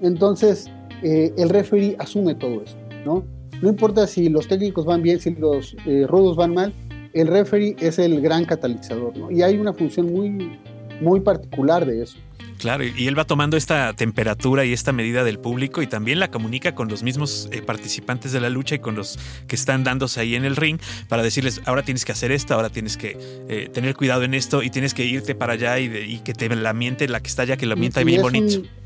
[0.00, 0.66] Entonces,
[1.02, 3.24] eh, el referee asume todo eso, ¿no?
[3.60, 6.72] No importa si los técnicos van bien, si los eh, rudos van mal,
[7.12, 9.30] el referee es el gran catalizador, ¿no?
[9.30, 10.58] Y hay una función muy,
[11.00, 12.18] muy particular de eso.
[12.58, 16.30] Claro, y él va tomando esta temperatura y esta medida del público y también la
[16.30, 20.20] comunica con los mismos eh, participantes de la lucha y con los que están dándose
[20.20, 23.16] ahí en el ring para decirles, ahora tienes que hacer esto, ahora tienes que
[23.48, 26.32] eh, tener cuidado en esto y tienes que irte para allá y, de- y que
[26.32, 28.58] te la miente la que está allá, que la mienta bien bonito.
[28.60, 28.77] un-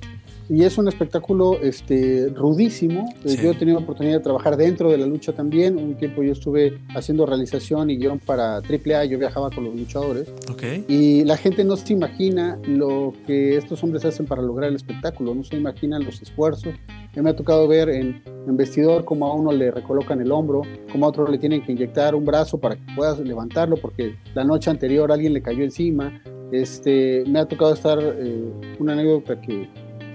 [0.53, 3.09] y es un espectáculo este, rudísimo.
[3.25, 3.39] Eh, Sí.
[3.43, 5.79] Yo he tenido la oportunidad de trabajar dentro de la lucha también.
[5.79, 10.29] Un tiempo yo estuve haciendo realización y guion para AAA, yo viajaba con los luchadores.
[10.51, 10.63] Ok.
[10.89, 15.35] Y la gente no se imagina lo que estos hombres hacen para lograr el espectáculo,
[15.35, 16.75] no se imaginan los esfuerzos.
[17.15, 21.07] Me ha tocado ver en, en vestidor cómo a uno le recolocan el hombro, cómo
[21.07, 24.69] a otro le tienen que inyectar un brazo para que pueda levantarlo porque la noche
[24.71, 26.21] anterior alguien le cayó encima.
[26.53, 28.45] Este, me ha tocado estar, eh,
[28.79, 29.71] una anécdota que,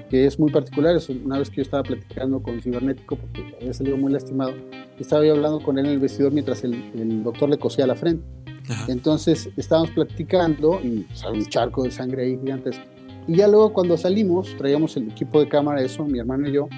[0.09, 3.73] que es muy particular, es una vez que yo estaba platicando con Cibernético porque había
[3.73, 4.53] salido muy lastimado,
[4.99, 7.95] estaba yo hablando con él en el vestidor mientras el, el doctor le cosía la
[7.95, 8.23] frente.
[8.69, 8.91] Ajá.
[8.91, 12.83] Entonces estábamos platicando y sale un charco de sangre ahí gigantesco.
[13.27, 16.69] Y ya luego cuando salimos, traíamos el equipo de cámara, eso, mi hermano y yo,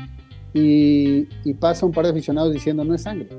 [0.54, 3.30] y, y pasa un par de aficionados diciendo, no es sangre.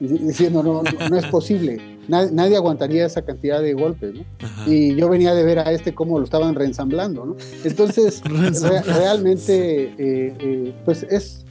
[0.00, 1.93] Diciendo, no, no, no es posible.
[2.08, 4.24] Nadie, nadie aguantaría esa cantidad de golpes, ¿no?
[4.42, 4.68] Ajá.
[4.70, 7.36] Y yo venía de ver a este cómo lo estaban reensamblando, ¿no?
[7.64, 11.44] Entonces, re- realmente, eh, eh, pues es,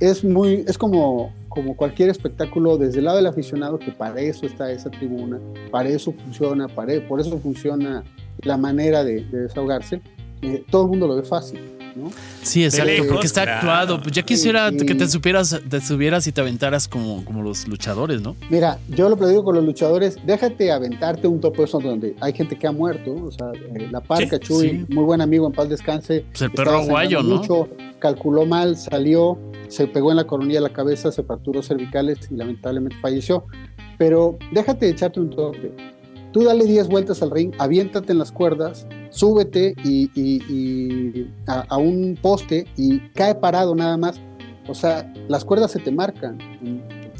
[0.00, 4.46] es muy, es como, como cualquier espectáculo desde el lado del aficionado, que para eso
[4.46, 5.38] está esa tribuna,
[5.70, 8.04] para eso funciona, para, por eso funciona
[8.42, 10.00] la manera de, de desahogarse.
[10.42, 11.58] Eh, todo el mundo lo ve fácil,
[11.98, 12.10] ¿no?
[12.42, 13.58] Sí, exacto, lejos, porque está claro.
[13.58, 14.00] actuado.
[14.02, 18.22] Pues ya quisiera que te supieras, te subieras y te aventaras como, como los luchadores,
[18.22, 18.36] ¿no?
[18.50, 22.56] Mira, yo lo platico con los luchadores, déjate aventarte un topo eso donde hay gente
[22.56, 24.86] que ha muerto, o sea, eh, la parca, Sí, Chuy, sí.
[24.88, 26.24] muy buen amigo, en paz descanse.
[26.30, 27.36] Pues el perro guayo, ¿no?
[27.36, 32.18] mucho, calculó mal, salió, se pegó en la coronilla de la cabeza, se fracturó cervicales
[32.30, 33.44] y lamentablemente falleció.
[33.98, 35.72] Pero déjate echarte un tope.
[36.32, 41.60] Tú dale 10 vueltas al ring, aviéntate en las cuerdas, súbete y, y- y a,
[41.68, 44.20] a un poste y cae parado nada más.
[44.68, 46.38] O sea, las cuerdas se te marcan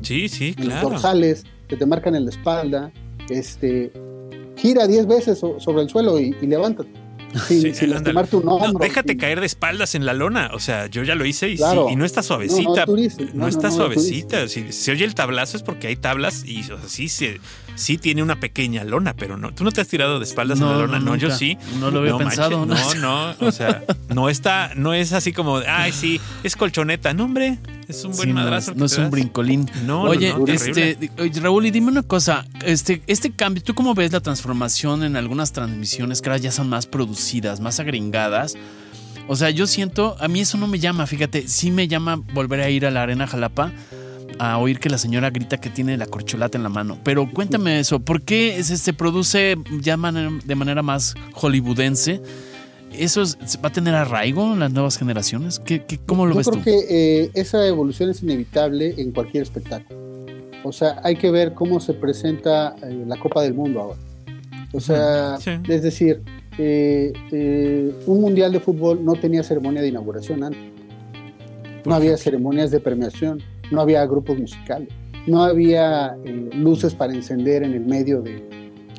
[0.03, 0.91] Sí, sí, en los claro.
[0.91, 2.93] dorsales, se te marcan en la espalda.
[3.31, 3.91] Este,
[4.57, 6.91] gira 10 veces so- sobre el suelo y, y levántate.
[7.47, 10.51] Sin, Sí, sin No, déjate sin- caer de espaldas en la lona.
[10.55, 12.63] O sea, yo ya lo hice y, sí, y no está suavecita.
[12.63, 13.29] no, No, es durísimo.
[13.35, 14.49] No, no, está suavecita.
[14.49, 17.41] Si se oye el tablazo es porque hay tablas y o sea, sí, se-
[17.75, 19.53] sí tiene una pequeña lona, pero no.
[19.55, 20.99] ¿Tú no te has tirado de espaldas en la lona?
[21.01, 21.59] No, yo sí.
[21.79, 22.65] No lo había no, pensado.
[22.67, 27.13] manches, no, no, o sea, no está, no es así como, ay, sí, es colchoneta.
[27.15, 27.59] No, hombre,
[27.89, 28.73] es un buen Sí, madrazo.
[28.75, 29.71] que no te es un brincolín.
[29.87, 34.13] No, Oye, no, este, Raúl, y dime una cosa, este, este cambio, ¿tú cómo ves
[34.13, 38.55] la transformación en algunas transmisiones que ahora ya son más producidas, más agringadas?
[39.27, 42.61] O sea, yo siento, a mí eso no me llama, fíjate, sí me llama volver
[42.61, 43.73] a ir a la Arena Jalapa
[44.39, 46.99] a oír que la señora grita que tiene la corcholata en la mano.
[47.03, 52.23] Pero cuéntame eso, ¿por qué se, se produce ya man- de manera más hollywoodense?
[52.93, 55.59] ¿Eso es- va a tener arraigo en las nuevas generaciones?
[55.59, 56.65] ¿Qué, qué- cómo lo Yo ves creo tú?
[56.65, 56.87] que
[57.25, 59.99] eh, esa evolución es inevitable en cualquier espectáculo.
[60.65, 63.99] O sea, hay que ver cómo se presenta eh, la Copa del Mundo ahora.
[64.73, 65.51] O sea, Sí.
[65.69, 66.23] es decir,
[66.59, 70.61] eh, eh, un mundial de fútbol no tenía ceremonia de inauguración antes.
[71.87, 74.89] No había ceremonias de premiación, no había grupos musicales,
[75.27, 78.43] no había eh, luces para encender en el medio de,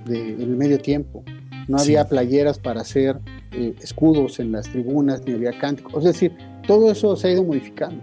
[0.06, 1.24] de- en el medio tiempo,
[1.68, 1.90] no Sí.
[1.92, 3.20] había playeras para hacer
[3.52, 6.06] eh, escudos en las tribunas, ni había cánticos.
[6.06, 6.34] Es decir,
[6.68, 8.02] todo eso se ha ido modificando.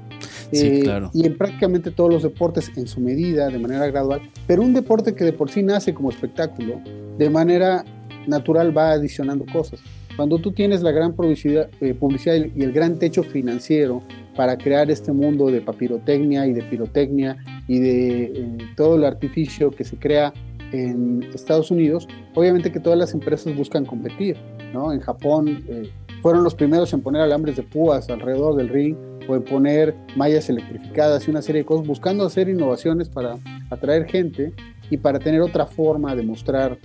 [0.52, 1.10] Sí, Eh, claro.
[1.12, 5.14] Y en prácticamente todos los deportes en su medida, de manera gradual, pero un deporte
[5.14, 6.80] que de por sí nace como espectáculo,
[7.18, 7.84] de manera
[8.26, 9.80] natural va adicionando cosas.
[10.16, 14.02] Cuando tú tienes la gran publicidad, eh, publicidad y el gran techo financiero
[14.34, 17.36] para crear este mundo de papirotecnia y de pirotecnia
[17.68, 20.32] y de eh, todo el artificio que se crea
[20.72, 24.36] en Estados Unidos, obviamente que todas las empresas buscan competir,
[24.72, 24.92] ¿no?
[24.92, 25.90] En Japón eh,
[26.22, 28.96] fueron los primeros en poner alambres de púas alrededor del ring
[29.28, 33.36] o en poner mallas electrificadas y una serie de cosas, buscando hacer innovaciones para
[33.70, 34.52] atraer gente
[34.90, 36.78] y para tener otra forma de mostrar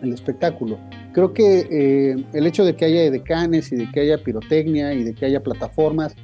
[0.00, 0.78] el espectáculo.
[1.12, 5.04] Creo que eh, el hecho de que haya edecanes y de que haya pirotecnia y
[5.04, 6.14] de que haya plataformas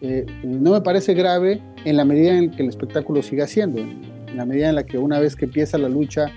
[0.00, 4.36] eh, no me parece grave en la medida en que el espectáculo siga siendo, en
[4.36, 6.30] la medida en la que una vez que empieza la lucha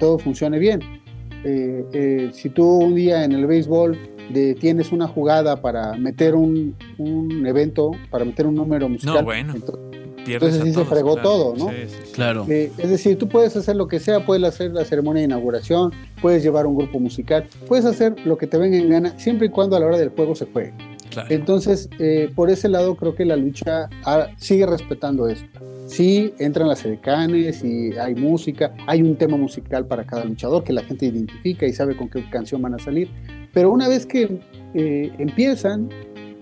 [0.00, 0.99] todo funcione bien.
[1.44, 3.98] Eh, eh, si tú un día en el béisbol
[4.32, 9.22] de, tienes una jugada para meter un, un evento, para meter un número musical, No,
[9.24, 9.54] bueno.
[9.54, 9.80] entonces,
[10.26, 11.28] Entonces se fregó claro.
[11.28, 11.68] todo, ¿no?
[11.70, 12.12] Sí, sí, sí.
[12.12, 12.46] Claro.
[12.48, 15.92] eh, es decir, tú puedes hacer lo que sea, puedes hacer la ceremonia de inauguración,
[16.22, 19.50] puedes llevar un grupo musical, puedes hacer lo que te venga en gana, siempre y
[19.50, 20.72] cuando a la hora del juego se juegue.
[21.10, 21.28] Claro.
[21.30, 23.88] Entonces, eh, por ese lado creo que la lucha
[24.36, 25.44] sigue respetando eso.
[25.90, 30.72] Sí, entran las edecanes y hay música, hay un tema musical para cada luchador que
[30.72, 33.10] la gente identifica y sabe con qué canción van a salir,
[33.52, 34.40] pero una vez que
[34.74, 35.88] eh, empiezan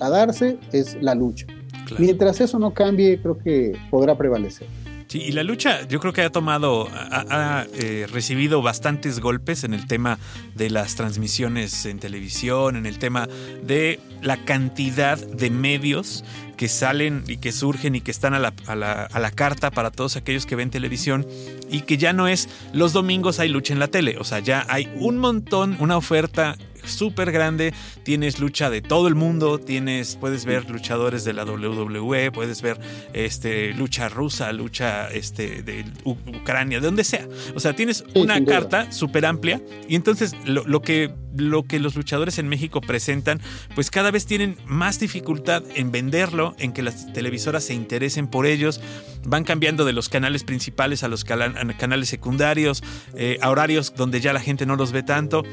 [0.01, 1.47] a darse es la lucha.
[1.87, 1.97] claro.
[1.99, 4.69] Mientras eso no cambie, creo que podrá prevalecer.
[5.09, 9.73] Sí, y la lucha yo creo que ha tomado, ha, eh, recibido bastantes golpes en
[9.73, 10.19] el tema
[10.55, 13.27] de las transmisiones en televisión, en el tema
[13.63, 16.25] de la cantidad de medios
[16.59, 19.71] que salen y que surgen y que están a la, a la- a la carta
[19.71, 21.27] para todos aquellos que ven televisión
[21.71, 24.67] y que ya no es los domingos hay lucha en la tele, o sea, ya
[24.69, 27.73] hay un montón, una oferta súper grande,
[28.03, 32.79] tienes lucha de todo el mundo, tienes, puedes ver luchadores de la WWE, puedes ver
[33.13, 37.27] este, lucha rusa, lucha este, de U- Ucrania, de donde sea.
[37.55, 41.97] O sea, tienes una carta súper amplia y entonces lo, lo que, lo que los
[41.97, 43.41] luchadores en México presentan,
[43.75, 48.47] pues cada vez tienen más dificultad en venderlo, en que las televisoras se interesen por
[48.47, 48.81] ellos,
[49.25, 52.83] van cambiando de los canales principales a los canales secundarios,
[53.15, 55.45] eh, a horarios donde ya la gente no los ve tanto.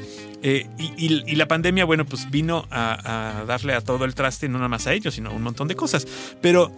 [0.42, 4.58] Eh, y la pandemia, bueno, pues vino a, a darle a todo el traste, no
[4.58, 6.06] nada más a ellos, sino a un montón de cosas.
[6.40, 6.76] Pero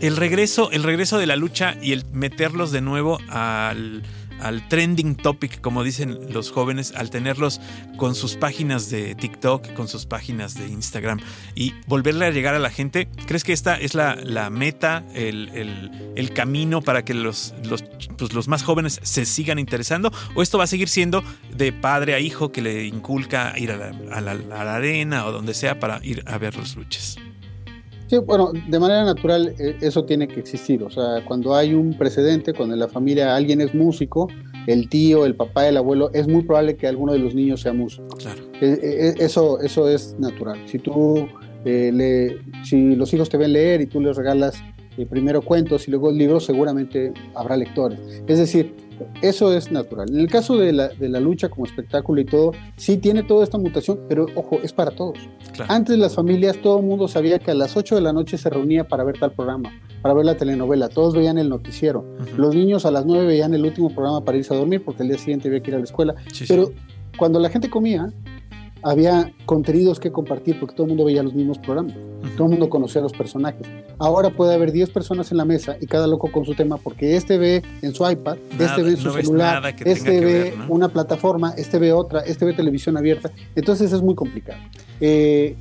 [0.00, 4.02] el regreso, el regreso de la lucha y el meterlos de nuevo al,
[4.40, 7.60] al trending topic, como dicen los jóvenes, al tenerlos
[7.96, 11.20] con sus páginas de TikTok, con sus páginas de Instagram
[11.54, 15.48] y volverle a llegar a la gente, ¿crees que esta es la, la meta, el,
[15.54, 17.82] el- el camino para que los, los,
[18.16, 20.10] pues, los más jóvenes se sigan interesando?
[20.34, 21.22] ¿O esto va a seguir siendo
[21.54, 25.26] de padre a hijo que le inculca ir a la, a la- a la arena
[25.26, 27.18] o donde sea para ir a ver los luches?
[28.06, 30.82] Sí, bueno, de manera natural eh, eso tiene que existir.
[30.82, 34.28] O sea, cuando hay un precedente, cuando en la familia alguien es músico,
[34.66, 37.72] el tío, el papá, el abuelo, es muy probable que alguno de los niños sea
[37.72, 38.08] músico.
[38.16, 38.42] Claro.
[38.60, 40.60] Eh, eh, eso, eso es natural.
[40.66, 41.26] Si tú
[41.64, 44.62] eh, le, si los hijos te ven leer y tú les regalas
[45.10, 48.22] primero cuentos y luego libros, seguramente habrá lectores.
[48.26, 48.74] Es decir,
[49.22, 50.08] eso es natural.
[50.10, 53.44] En el caso de la, de la lucha como espectáculo y todo, sí tiene toda
[53.44, 55.18] esta mutación, pero ojo, es para todos.
[55.52, 55.72] Claro.
[55.72, 58.50] Antes las familias, todo el mundo sabía que a las 8 de la noche se
[58.50, 62.04] reunía para ver tal programa, para ver la telenovela, todos veían el noticiero.
[62.36, 65.08] Los niños a las 9 veían el último programa para irse a dormir porque el
[65.08, 66.14] día siguiente había que ir a la escuela.
[66.32, 66.46] Sí, sí.
[66.48, 66.70] Pero
[67.16, 68.12] cuando la gente comía,
[68.82, 71.94] había contenidos que compartir porque todo el mundo veía los mismos programas,
[72.36, 73.66] todo el mundo conocía a los personajes.
[73.98, 77.16] Ahora puede haber 10 personas en la mesa y cada loco con su tema porque
[77.16, 80.58] este ve en su iPad, Nada, este ve en su no celular, este ve ver,
[80.58, 80.66] ¿no?
[80.68, 83.30] una plataforma, este ve otra, este ve televisión abierta.
[83.54, 84.60] Entonces es muy complicado.
[85.00, 85.56] Eh,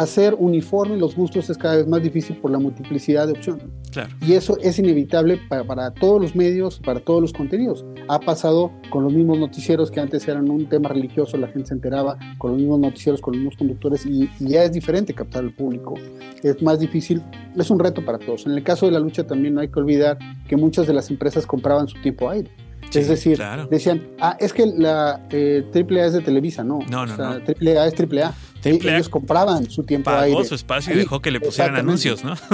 [0.00, 3.64] hacer uniforme los gustos es cada vez más difícil por la multiplicidad de opciones.
[3.90, 4.14] Claro.
[4.20, 7.84] Y eso es inevitable para, para todos los medios, para todos los contenidos.
[8.08, 11.74] Ha pasado con los mismos noticieros que antes eran un tema religioso, la gente se
[11.74, 15.44] enteraba, con los mismos noticieros, con los mismos conductores, y, y ya es diferente captar
[15.44, 15.94] al público.
[16.42, 17.22] Es más difícil,
[17.56, 18.46] es un reto para todos.
[18.46, 21.10] En el caso de la lucha también no hay que olvidar que muchas de las
[21.10, 22.50] empresas compraban su tiempo aire.
[22.90, 23.66] Sí, es decir, claro.
[23.66, 26.78] decían, ah, es que la eh, AAA es de Televisa, no.
[26.90, 27.32] No, no, o sea, no.
[27.80, 28.34] AAA es AAA.
[28.60, 30.44] Triple A Ellos compraban su tiempo Pagó aire.
[30.44, 32.34] su espacio y Ahí, dejó que le pusieran anuncios, ¿no?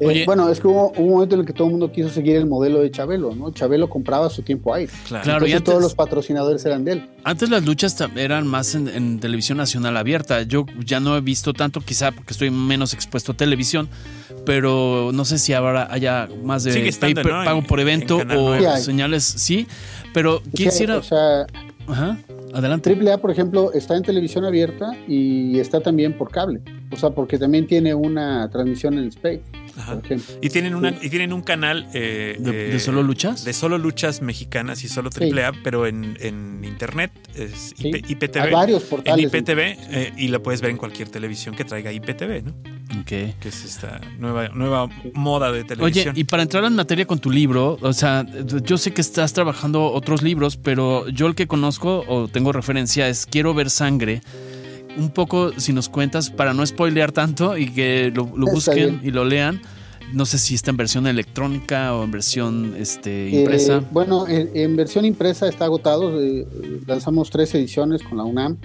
[0.00, 0.24] Eh, Oye.
[0.26, 2.34] bueno, es que hubo, hubo un momento en el que todo el mundo quiso seguir
[2.34, 3.52] el modelo de Chabelo, ¿no?
[3.52, 4.92] Chabelo compraba su tiempo aire.
[5.06, 5.22] Claro.
[5.22, 7.10] Claro, y antes- todos los patrocinadores eran de él.
[7.22, 10.42] Antes las luchas eran más en, en televisión nacional abierta.
[10.42, 13.88] Yo ya no he visto tanto, quizá porque estoy menos expuesto a televisión,
[14.46, 17.44] pero no sé si ahora haya más de Sigue estando, pay per- ¿no?
[17.44, 18.54] pago por evento o.
[18.56, 19.66] Sí señales, sí.
[20.12, 20.98] Pero quisiera.
[20.98, 21.46] O sea,
[21.86, 22.16] Ajá,
[22.54, 22.90] adelante.
[22.94, 26.60] AAA, por ejemplo, está en televisión abierta y está también por cable.
[26.92, 29.42] O sea, porque también tiene una transmisión en Space,
[29.76, 30.00] Ajá.
[30.40, 33.44] Y tienen, una, y tienen un canal eh, ¿De, eh, de solo luchas?
[33.44, 35.30] de solo luchas mexicanas y solo Sí.
[35.30, 37.88] AAA, pero en, en internet es Sí.
[37.90, 38.50] IP- Hay IPTV.
[38.52, 39.24] varios En portales.
[39.26, 39.58] IPTV
[39.90, 42.52] eh, y la puedes ver en cualquier televisión que traiga IPTV, ¿no?
[43.00, 43.06] Ok.
[43.06, 46.14] Que es esta nueva, nueva moda de Oye, televisión.
[46.16, 48.24] y para entrar en materia con tu libro, o sea,
[48.64, 53.08] yo sé que estás trabajando otros libros, pero yo el que conozco o tengo referencia
[53.08, 54.22] es Quiero ver sangre.
[54.96, 59.24] Un poco, si nos cuentas, para no spoilear tanto y que lo, busquen y lo
[59.24, 59.60] lean.
[60.12, 63.82] No sé si está en versión electrónica o en versión este, Eh, impresa.
[63.90, 66.20] bueno, en, en versión impresa está agotado.
[66.22, 66.46] eh,
[66.86, 68.58] lanzamos tres ediciones con la UNAM.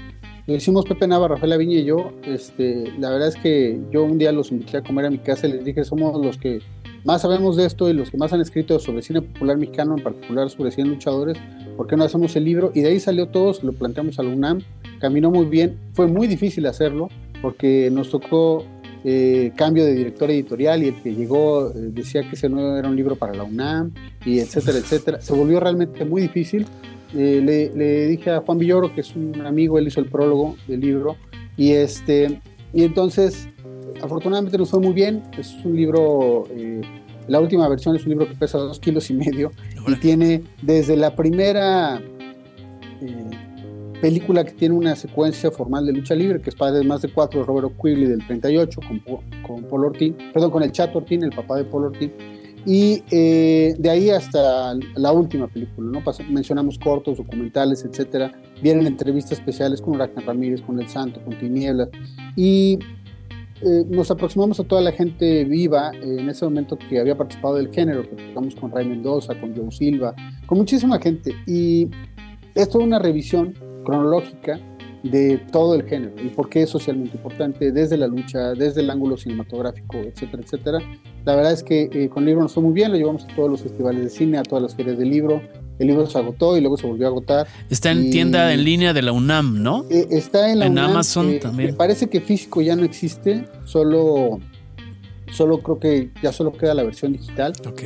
[0.46, 2.12] Lo hicimos Pepe Nava, Rafael Aviña y yo.
[2.24, 5.48] Este, la verdad es que yo un día los invité a comer a mi casa
[5.48, 6.60] y les dije, somos los que
[7.06, 10.04] más sabemos de esto y los que más han escrito sobre cine popular mexicano, en
[10.04, 11.38] particular sobre 100 luchadores.
[11.80, 12.74] ¿Por qué no hacemos el libro?
[12.76, 14.60] Y de ahí salió todo, se lo planteamos a la UNAM,
[15.00, 17.08] caminó muy bien, fue muy difícil hacerlo
[17.42, 18.66] porque nos tocó
[19.06, 22.90] eh, cambio de director editorial y el que llegó eh, decía que ese no era
[22.90, 23.94] un libro para la UNAM
[24.26, 25.22] y etcétera, etcétera.
[25.22, 26.66] Se volvió realmente muy difícil.
[27.16, 30.58] Eh, le, le, dije a Juan Villoro, que es un amigo, él hizo el prólogo
[30.68, 31.16] del libro
[31.56, 32.42] y, este,
[32.74, 33.48] y entonces
[34.02, 35.24] afortunadamente nos fue muy bien.
[35.38, 36.46] Es un libro,
[37.30, 39.52] la última versión es un libro que pesa dos kilos y medio
[39.88, 42.02] y tiene desde la primera
[44.02, 47.12] película que tiene una secuencia formal de lucha libre, que es Padre de más de
[47.12, 51.32] cuatro, Robert Quigley del 38, con, con Paul Ortín, perdón, con el Chato Ortín, el
[51.32, 52.14] papá de Paul Ortín,
[52.66, 56.04] y eh, de ahí hasta la última película, ¿no?
[56.30, 61.90] mencionamos cortos, documentales, etcétera, vienen entrevistas especiales con Huracán Ramírez, con El Santo, con Tinieblas,
[62.36, 62.80] y
[63.62, 67.56] eh, nos aproximamos a toda la gente viva eh, en ese momento que había participado
[67.56, 71.90] del género, que tocamos con Ray Mendoza, con Joe Silva, con muchísima gente, y
[72.56, 73.54] es una revisión
[73.84, 74.60] cronológica
[75.04, 78.90] de todo el género y por qué es socialmente importante desde la lucha, desde el
[78.90, 80.80] ángulo cinematográfico, etcétera, etcétera.
[81.26, 83.36] La verdad es que eh, con el libro nos fue muy bien, lo llevamos a
[83.36, 85.42] todos los festivales de cine, a todas las ferias del libro.
[85.80, 87.48] El libro se agotó y luego se volvió a agotar.
[87.70, 89.86] Está en tienda en línea de la UNAM, ¿no?
[89.90, 91.72] Eh, está en la en UNAM, Amazon eh, también.
[91.72, 94.40] Me parece que físico ya no existe, solo,
[95.32, 97.54] solo creo que ya solo queda la versión digital.
[97.68, 97.82] Ok.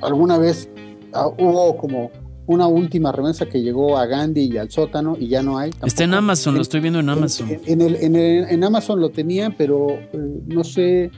[0.00, 0.68] alguna vez
[1.12, 2.10] ah, hubo como
[2.50, 5.70] una última remesa que llegó a Gandhi y al sótano y ya no hay.
[5.70, 5.86] Tampoco.
[5.86, 7.48] Está en Amazon, lo estoy viendo en Amazon.
[7.48, 10.08] En, en, el, en, el, en Amazon lo tenía, pero eh,
[10.46, 11.10] no sé, eh,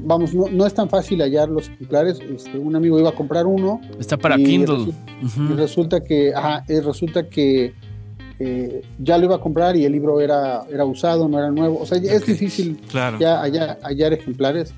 [0.00, 2.20] vamos, no, no, es tan fácil hallar los ejemplares.
[2.20, 3.80] Este, un amigo iba a comprar uno.
[3.98, 4.76] Está para Kindle.
[4.76, 5.50] Resulta, uh -huh.
[5.50, 7.74] y resulta que, ajá, resulta que
[8.42, 11.78] eh, ya lo iba a comprar y el libro era, era usado, no era nuevo.
[11.78, 12.10] O sea, okay.
[12.10, 13.18] es difícil claro.
[13.18, 14.72] ya hallar, hallar ejemplares.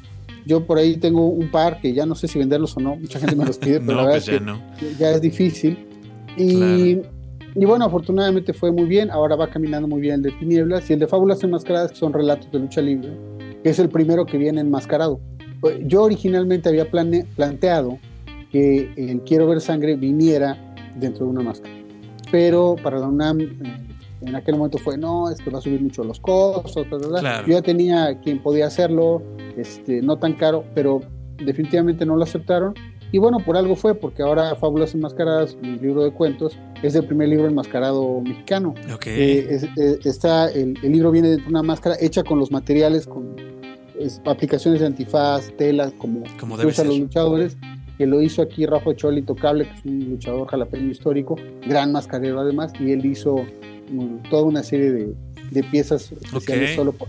[0.45, 3.21] Yo por ahí tengo un par que ya no sé si venderlos o no, mucha
[3.21, 4.99] gente me los pide, pero no, la verdad pues es ya, que no.
[4.99, 5.87] ya es difícil.
[6.37, 7.13] Y, claro.
[7.55, 10.95] y, bueno, afortunadamente fue muy bien, ahora va caminando muy bien el de Tinieblas y
[10.95, 13.11] el de Fábulas Enmascaradas, que son relatos de lucha libre,
[13.63, 15.21] que es el primero que viene enmascarado.
[15.87, 17.99] Yo originalmente había plane planteado
[18.51, 21.75] que el Quiero ver sangre viniera dentro de una máscara,
[22.31, 23.39] pero para la UNAM
[24.21, 27.09] en aquel momento fue, no, es que va a subir mucho los costos, bla, bla,
[27.09, 27.21] bla.
[27.21, 27.47] Claro.
[27.47, 29.23] yo ya tenía quien podía hacerlo,
[29.57, 31.01] este, no tan caro, pero
[31.45, 32.75] definitivamente no lo aceptaron.
[33.13, 37.05] Y bueno, por algo fue, porque ahora Fábulas Enmascaradas, mi libro de cuentos, es el
[37.05, 38.75] primer libro enmascarado mexicano.
[38.95, 39.21] Okay.
[39.21, 43.07] Eh, es, eh, está, el, el, libro viene de una máscara hecha con los materiales,
[43.07, 43.37] con
[44.01, 47.59] es, aplicaciones de antifaz, telas, como, como que usan los luchadores,
[47.99, 51.37] que lo hizo aquí Rafa Choli Tocable, que es un luchador jalapeño histórico,
[51.67, 53.45] gran mascarero además, y él hizo
[54.31, 55.15] toda una serie de,
[55.51, 56.77] de piezas especiales okay.
[56.77, 57.09] solo, por,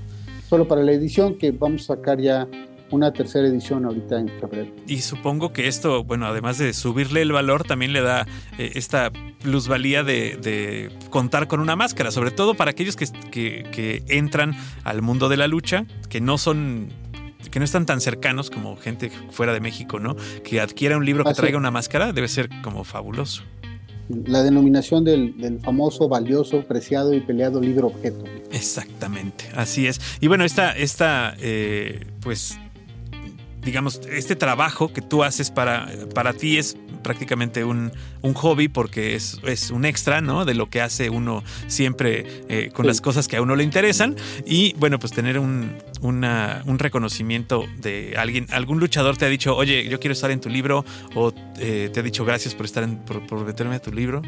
[0.49, 2.45] solo para la edición, que vamos a sacar ya
[2.93, 4.71] una tercera edición ahorita en febrero.
[4.87, 8.27] Y supongo que esto, bueno, además de subirle el valor, también le da
[8.59, 13.67] eh, esta plusvalía de, de, contar con una máscara, sobre todo para aquellos que, que,
[13.71, 16.89] que, entran al mundo de la lucha, que no son
[17.51, 20.15] que no están tan cercanos como gente fuera de México, ¿no?
[20.43, 21.41] Que adquiera un libro que Así.
[21.41, 23.43] traiga una máscara debe ser como fabuloso.
[24.09, 28.23] La denominación del, del, famoso, valioso, preciado y peleado libro objeto.
[28.51, 29.99] Exactamente, así es.
[30.19, 32.57] Y bueno, esta, esta eh, pues
[33.65, 37.91] digamos, este trabajo que tú haces para, para ti es prácticamente un,
[38.21, 40.45] un hobby porque es, es, un extra, ¿no?
[40.45, 42.87] De lo que hace uno siempre eh, con sí.
[42.87, 44.15] las cosas que a uno le interesan.
[44.45, 49.55] Y bueno, pues tener un, una, un reconocimiento de alguien, algún luchador te ha dicho,
[49.55, 50.85] oye, yo quiero estar en tu libro,
[51.15, 54.21] o eh, te ha dicho gracias por estar en, por, por meterme a tu libro.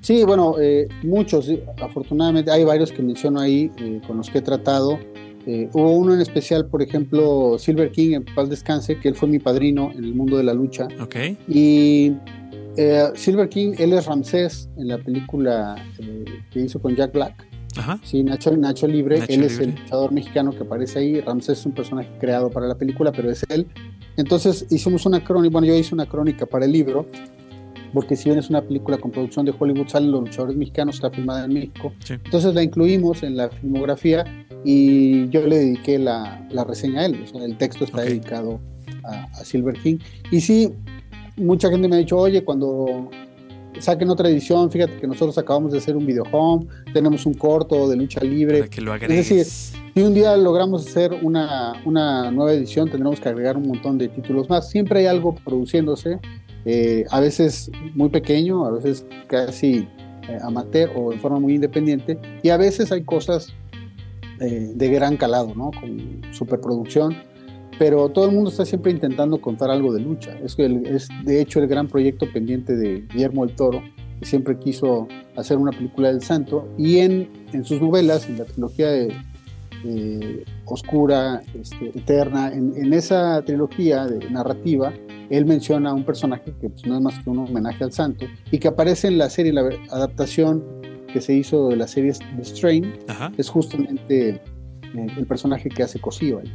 [0.00, 1.50] Sí, bueno, eh, muchos,
[1.80, 4.98] afortunadamente, hay varios que menciono ahí eh, con los que he tratado.
[5.46, 9.28] Eh, hubo uno en especial, por ejemplo, Silver King, en paz descanse, que él fue
[9.28, 10.88] mi padrino en el mundo de la lucha.
[11.00, 11.38] Okay.
[11.48, 12.12] Y
[12.76, 17.46] eh, Silver King, él es Ramsés en la película eh, que hizo con Jack Black.
[17.76, 18.00] Ajá.
[18.02, 19.54] Sí, Nacho, Nacho Libre, Nacho él Libre.
[19.54, 21.20] es el luchador mexicano que aparece ahí.
[21.20, 23.66] Ramsés es un personaje creado para la película, pero es él.
[24.16, 27.06] Entonces hicimos una crónica, bueno, yo hice una crónica para el libro,
[27.92, 31.10] porque si bien es una película con producción de Hollywood, salen los luchadores mexicanos, está
[31.10, 31.92] filmada en México.
[32.04, 32.14] Sí.
[32.14, 34.24] Entonces la incluimos en la filmografía
[34.64, 37.20] y yo le dediqué la, la reseña a él.
[37.22, 38.10] O sea, el texto está Okay.
[38.10, 38.60] dedicado
[39.04, 39.98] a, a Silver King.
[40.30, 40.72] Y sí,
[41.36, 43.10] mucha gente me ha dicho, oye, cuando
[43.78, 47.88] saquen otra edición, fíjate que nosotros acabamos de hacer un video home, tenemos un corto
[47.88, 48.58] de lucha libre.
[48.58, 53.20] Para que lo Es decir, si un día logramos hacer una, una nueva edición, tendremos
[53.20, 54.68] que agregar un montón de títulos más.
[54.68, 56.18] Siempre hay algo produciéndose,
[56.64, 59.88] eh, a veces muy pequeño, a veces casi
[60.28, 63.52] eh, amateur o en forma muy independiente, y a veces hay cosas
[64.40, 65.70] eh, de gran calado, ¿no?
[65.70, 67.16] Con superproducción.
[67.78, 70.36] pero todo el mundo está siempre intentando contar algo de lucha.
[70.44, 73.82] Es, el, es de hecho el gran proyecto pendiente de Guillermo del Toro,
[74.18, 78.44] que siempre quiso hacer una película del santo, y en, en sus novelas, en la
[78.44, 79.14] trilogía de,
[80.66, 84.92] Oscura, este, Eterna, en, en, esa trilogía de narrativa,
[85.30, 88.26] él menciona a un personaje que pues, no es más que un homenaje al santo,
[88.50, 90.62] y que aparece en la serie, la adaptación
[91.12, 93.32] que se hizo de la serie The Strain, Ajá.
[93.36, 94.40] es justamente eh,
[95.16, 96.52] el personaje que hace Cosío ahí.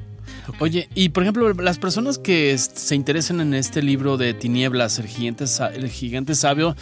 [0.59, 5.07] Oye, y por ejemplo, las personas que se interesen en este libro de Tinieblas, el
[5.07, 6.76] gigante, el gigante sabio,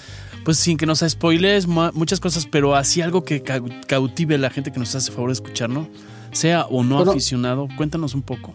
[0.43, 4.71] pues sin que nos spoilees muchas cosas, pero así algo que cautive a la gente
[4.71, 5.87] que nos hace favor de escuchar, ¿no?
[6.31, 8.53] Sea o no bueno, aficionado, cuéntanos un poco.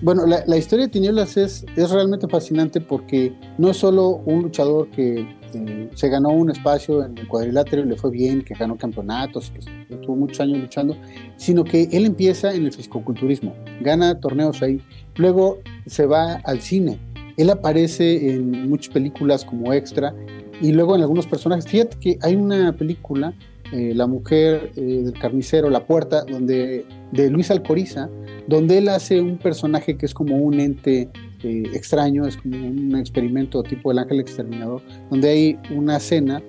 [0.00, 4.88] Bueno, la, historia de Tinieblas es, es realmente fascinante porque no es solo un luchador
[4.90, 8.76] que eh, se ganó un espacio en el cuadrilátero y le fue bien, que ganó
[8.76, 9.58] campeonatos, que
[9.92, 10.96] estuvo muchos años luchando,
[11.36, 14.80] sino que él empieza en el fisicoculturismo, gana torneos ahí,
[15.16, 17.00] luego se va al cine,
[17.36, 20.14] él aparece en muchas películas como extra
[20.60, 21.66] y luego en algunos personajes.
[21.66, 23.32] Fíjate que hay una película,
[23.72, 28.08] eh, La mujer eh, del carnicero, La puerta, donde de Luis Alcoriza,
[28.46, 31.08] donde él hace un personaje que es como un ente
[31.42, 36.42] eh, extraño, es como un experimento tipo el ángel exterminador, donde hay una cena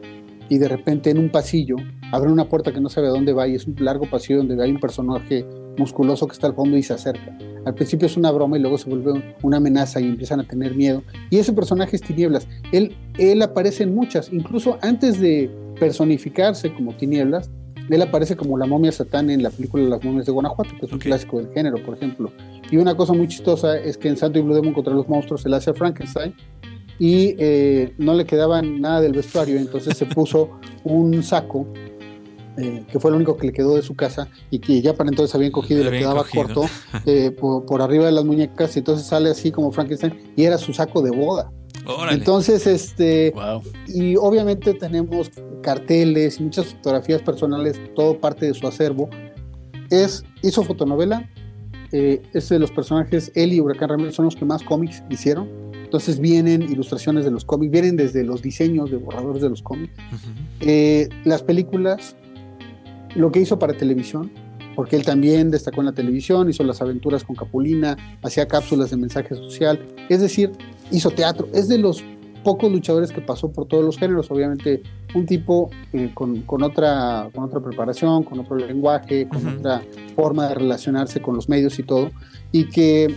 [0.49, 1.76] y de repente en un pasillo
[2.11, 4.61] abre una puerta que no sabe a dónde va y es un largo pasillo donde
[4.61, 5.45] hay un personaje
[5.78, 7.38] musculoso que está al fondo y se acerca.
[7.65, 10.76] Al principio es una broma y luego se vuelve una amenaza y empiezan a tener
[10.76, 11.03] miedo.
[11.30, 12.47] Y ese personaje es Tinieblas.
[12.72, 17.49] Él, él aparece en muchas, incluso antes de personificarse como Tinieblas,
[17.89, 20.91] él aparece como la momia Satán en la película Las momias de Guanajuato, que es
[20.91, 21.09] un okay.
[21.09, 22.32] clásico del género, por ejemplo.
[22.69, 25.41] Y una cosa muy chistosa es que en Santo y Blue Demon contra los monstruos
[25.41, 26.36] se le hace a Frankenstein
[26.99, 31.65] y eh, no le quedaba nada del vestuario, entonces se puso un saco
[32.57, 35.09] eh, que fue lo único que le quedó de su casa y que ya para
[35.09, 36.43] entonces habían cogido y le quedaba cogido.
[36.43, 36.65] corto
[37.05, 40.57] eh, por, por, arriba de las muñecas y entonces sale así como Frankenstein y era
[40.57, 41.51] su saco de boda.
[41.90, 42.18] Órale.
[42.18, 43.62] Entonces, este, wow.
[43.88, 45.32] y obviamente tenemos
[45.62, 49.10] carteles y muchas fotografías personales, todo parte de su acervo.
[49.90, 51.28] Es, hizo fotonovela,
[51.92, 55.50] eh, es de los personajes, él y Huracán Ramírez son los que más cómics hicieron.
[55.74, 59.94] Entonces vienen ilustraciones de los cómics, vienen desde los diseños de borradores de los cómics.
[59.98, 60.68] Uh -huh.
[60.68, 62.16] eh, las películas,
[63.16, 64.32] lo que hizo para televisión,
[64.76, 68.98] porque él también destacó en la televisión, hizo las aventuras con Capulina, hacía cápsulas de
[68.98, 69.80] mensaje social,
[70.10, 70.52] es decir,
[70.92, 72.04] hizo teatro, es de los
[72.44, 74.82] pocos luchadores que pasó por todos los géneros, obviamente
[75.14, 79.60] un tipo eh, con, con, otra, con otra preparación, con otro lenguaje, con uh -huh.
[79.60, 79.82] otra
[80.16, 82.12] forma de relacionarse con los medios y todo,
[82.52, 83.14] y que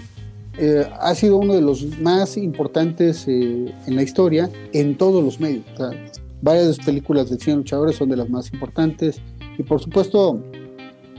[0.59, 5.41] eh, ha sido uno de los más importantes eh, en la historia en todos los
[5.41, 5.65] medios.
[5.75, 5.91] O sea,
[6.43, 9.21] varias de sus películas de 100 luchadores son de las más importantes,
[9.59, 10.41] y por supuesto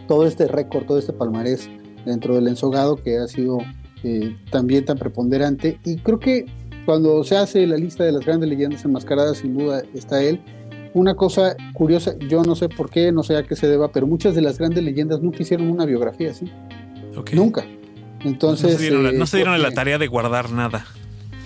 [0.07, 1.69] todo este récord, todo este palmarés
[2.05, 3.59] dentro del ensogado que ha sido
[4.03, 5.79] eh, también tan preponderante.
[5.85, 6.45] Y creo que
[6.85, 10.41] cuando se hace la lista de las grandes leyendas enmascaradas, sin duda está él.
[10.93, 14.05] Una cosa curiosa, yo no sé por qué, no sé a qué se deba, pero
[14.05, 16.51] muchas de las grandes leyendas nunca hicieron una biografía así.
[17.15, 17.35] Okay.
[17.37, 17.65] Nunca.
[18.23, 18.73] Entonces.
[18.73, 20.85] No se dieron, eh, no se dieron la tarea de guardar nada.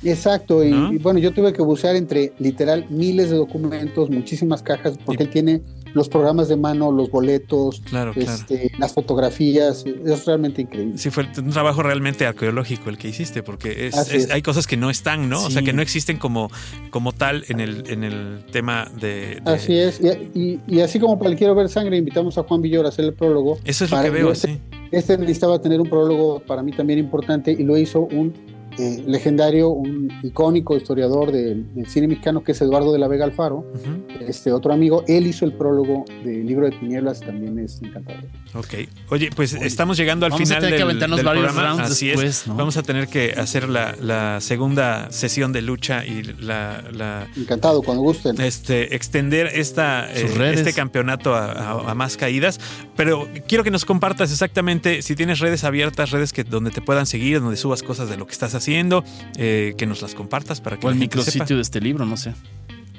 [0.03, 0.93] Exacto, y, ¿No?
[0.93, 5.25] y, bueno, yo tuve que bucear entre literal miles de documentos, muchísimas cajas, porque y...
[5.25, 5.61] él tiene
[5.93, 8.75] los programas de mano, los boletos, claro, este, claro.
[8.79, 10.97] las fotografías, es realmente increíble.
[10.97, 14.31] Sí, fue un trabajo realmente arqueológico el que hiciste, porque es, es, es.
[14.31, 15.39] hay cosas que no están, ¿no?
[15.39, 15.45] Sí.
[15.47, 16.49] O sea, que no existen como,
[16.89, 19.51] como tal en el, en el tema de, de...
[19.51, 22.61] Así es, y, y, y, así como para el Quiero Ver Sangre, invitamos a Juan
[22.61, 23.57] Villor a hacer el prólogo.
[23.63, 24.61] Eso es lo que veo, este, sí.
[24.91, 29.69] Este necesitaba tener un prólogo para mí también importante y lo hizo un eh, legendario,
[29.69, 33.63] un icónico historiador del, del, cine mexicano que es Eduardo de la Vega Alfaro, uh
[33.73, 34.27] -huh.
[34.27, 38.23] este otro amigo, él hizo el prólogo del libro de tinieblas, también es encantador.
[38.53, 38.73] Ok,
[39.09, 41.45] oye, pues Oye, estamos llegando al vamos final a tener del, que aventarnos del varios
[41.45, 41.69] programa.
[41.69, 42.55] rounds Así después, es, ¿no?
[42.55, 47.81] vamos a tener que hacer la, la segunda sesión de lucha y la, la, encantado
[47.81, 52.59] cuando gusten, este extender esta eh, este campeonato a, a, a, más caídas,
[52.95, 57.07] pero quiero que nos compartas exactamente si tienes redes abiertas, redes que donde te puedan
[57.07, 58.66] seguir, donde subas cosas de lo que estás haciendo.
[58.67, 59.01] Eh,
[59.37, 62.33] eh, que nos las compartas para que o el micrositio de este libro, no sé.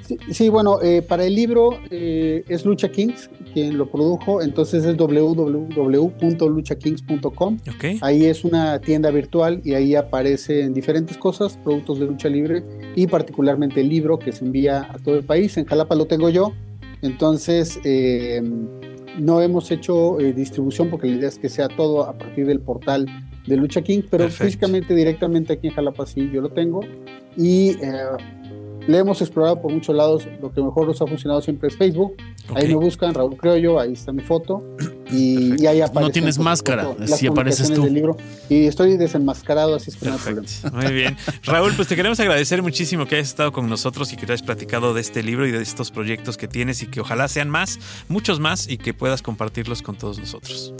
[0.05, 4.83] Sí, sí bueno, eh, para el libro eh, es Lucha Kings quien lo produjo, entonces
[4.85, 7.57] es www.luchakings.com.
[7.75, 7.99] Okay.
[8.01, 12.63] Ahí es una tienda virtual y ahí aparecen diferentes cosas, productos de lucha libre
[12.95, 15.57] y particularmente el libro que se envía a todo el país.
[15.57, 16.53] En Jalapa lo tengo yo,
[17.01, 18.41] entonces eh,
[19.19, 22.59] no hemos hecho eh, distribución porque la idea es que sea todo a partir del
[22.59, 23.07] portal
[23.49, 24.45] de Lucha King, pero Perfecto.
[24.45, 26.81] físicamente directamente aquí en Jalapa sí yo lo tengo
[27.35, 27.95] y eh,
[28.87, 32.13] le hemos explorado por muchos lados, lo que mejor nos ha funcionado siempre es Facebook,
[32.49, 32.63] okay.
[32.63, 34.63] ahí me buscan Raúl Criollo, ahí está mi foto
[35.11, 37.83] y, y ahí aparece No tienes poquito máscara, las sí apareces tú.
[37.83, 38.17] del libro.
[38.49, 40.47] y estoy desenmascarado, así es que no hay problema.
[40.47, 40.77] Perfecto.
[40.81, 41.17] Muy bien.
[41.43, 44.43] Raúl, pues te queremos agradecer muchísimo que hayas estado con nosotros y que te hayas
[44.43, 47.79] platicado de este libro y de estos proyectos que tienes y que ojalá sean más,
[48.07, 50.73] muchos más y que puedas compartirlos con todos nosotros.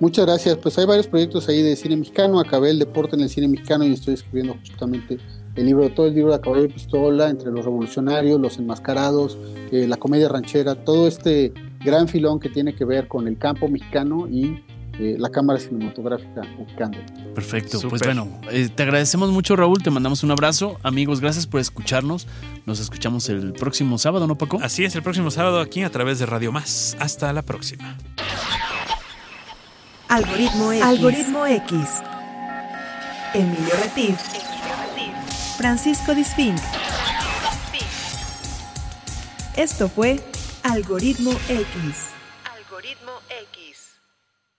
[0.00, 0.56] Muchas gracias.
[0.58, 2.38] Pues hay varios proyectos ahí de cine mexicano.
[2.38, 5.18] Acabé el deporte en el cine mexicano y estoy escribiendo justamente
[5.56, 9.38] el libro, todo el libro de Caballo de Pistola, entre los revolucionarios, los enmascarados,
[9.72, 13.66] eh, la comedia ranchera, todo este gran filón que tiene que ver con el campo
[13.68, 14.62] mexicano y
[14.98, 16.98] eh, la cámara cinematográfica mexicana.
[17.34, 17.78] Perfecto.
[17.88, 19.82] Pues bueno, eh, te agradecemos mucho, Raúl.
[19.82, 20.78] Te mandamos un abrazo.
[20.82, 22.26] Amigos, gracias por escucharnos.
[22.64, 24.58] Nos escuchamos el próximo sábado, ¿no, Paco?
[24.62, 26.96] Así es, el próximo sábado aquí a través de Radio Más.
[26.98, 27.96] Hasta la próxima.
[30.08, 30.84] Algoritmo X.
[30.84, 32.02] Algoritmo X.
[33.34, 34.16] Emilio Retif.
[35.56, 36.60] Francisco Disfink.
[39.56, 40.20] Esto fue
[40.62, 42.10] Algoritmo X.
[42.44, 43.12] Algoritmo
[43.50, 43.55] X.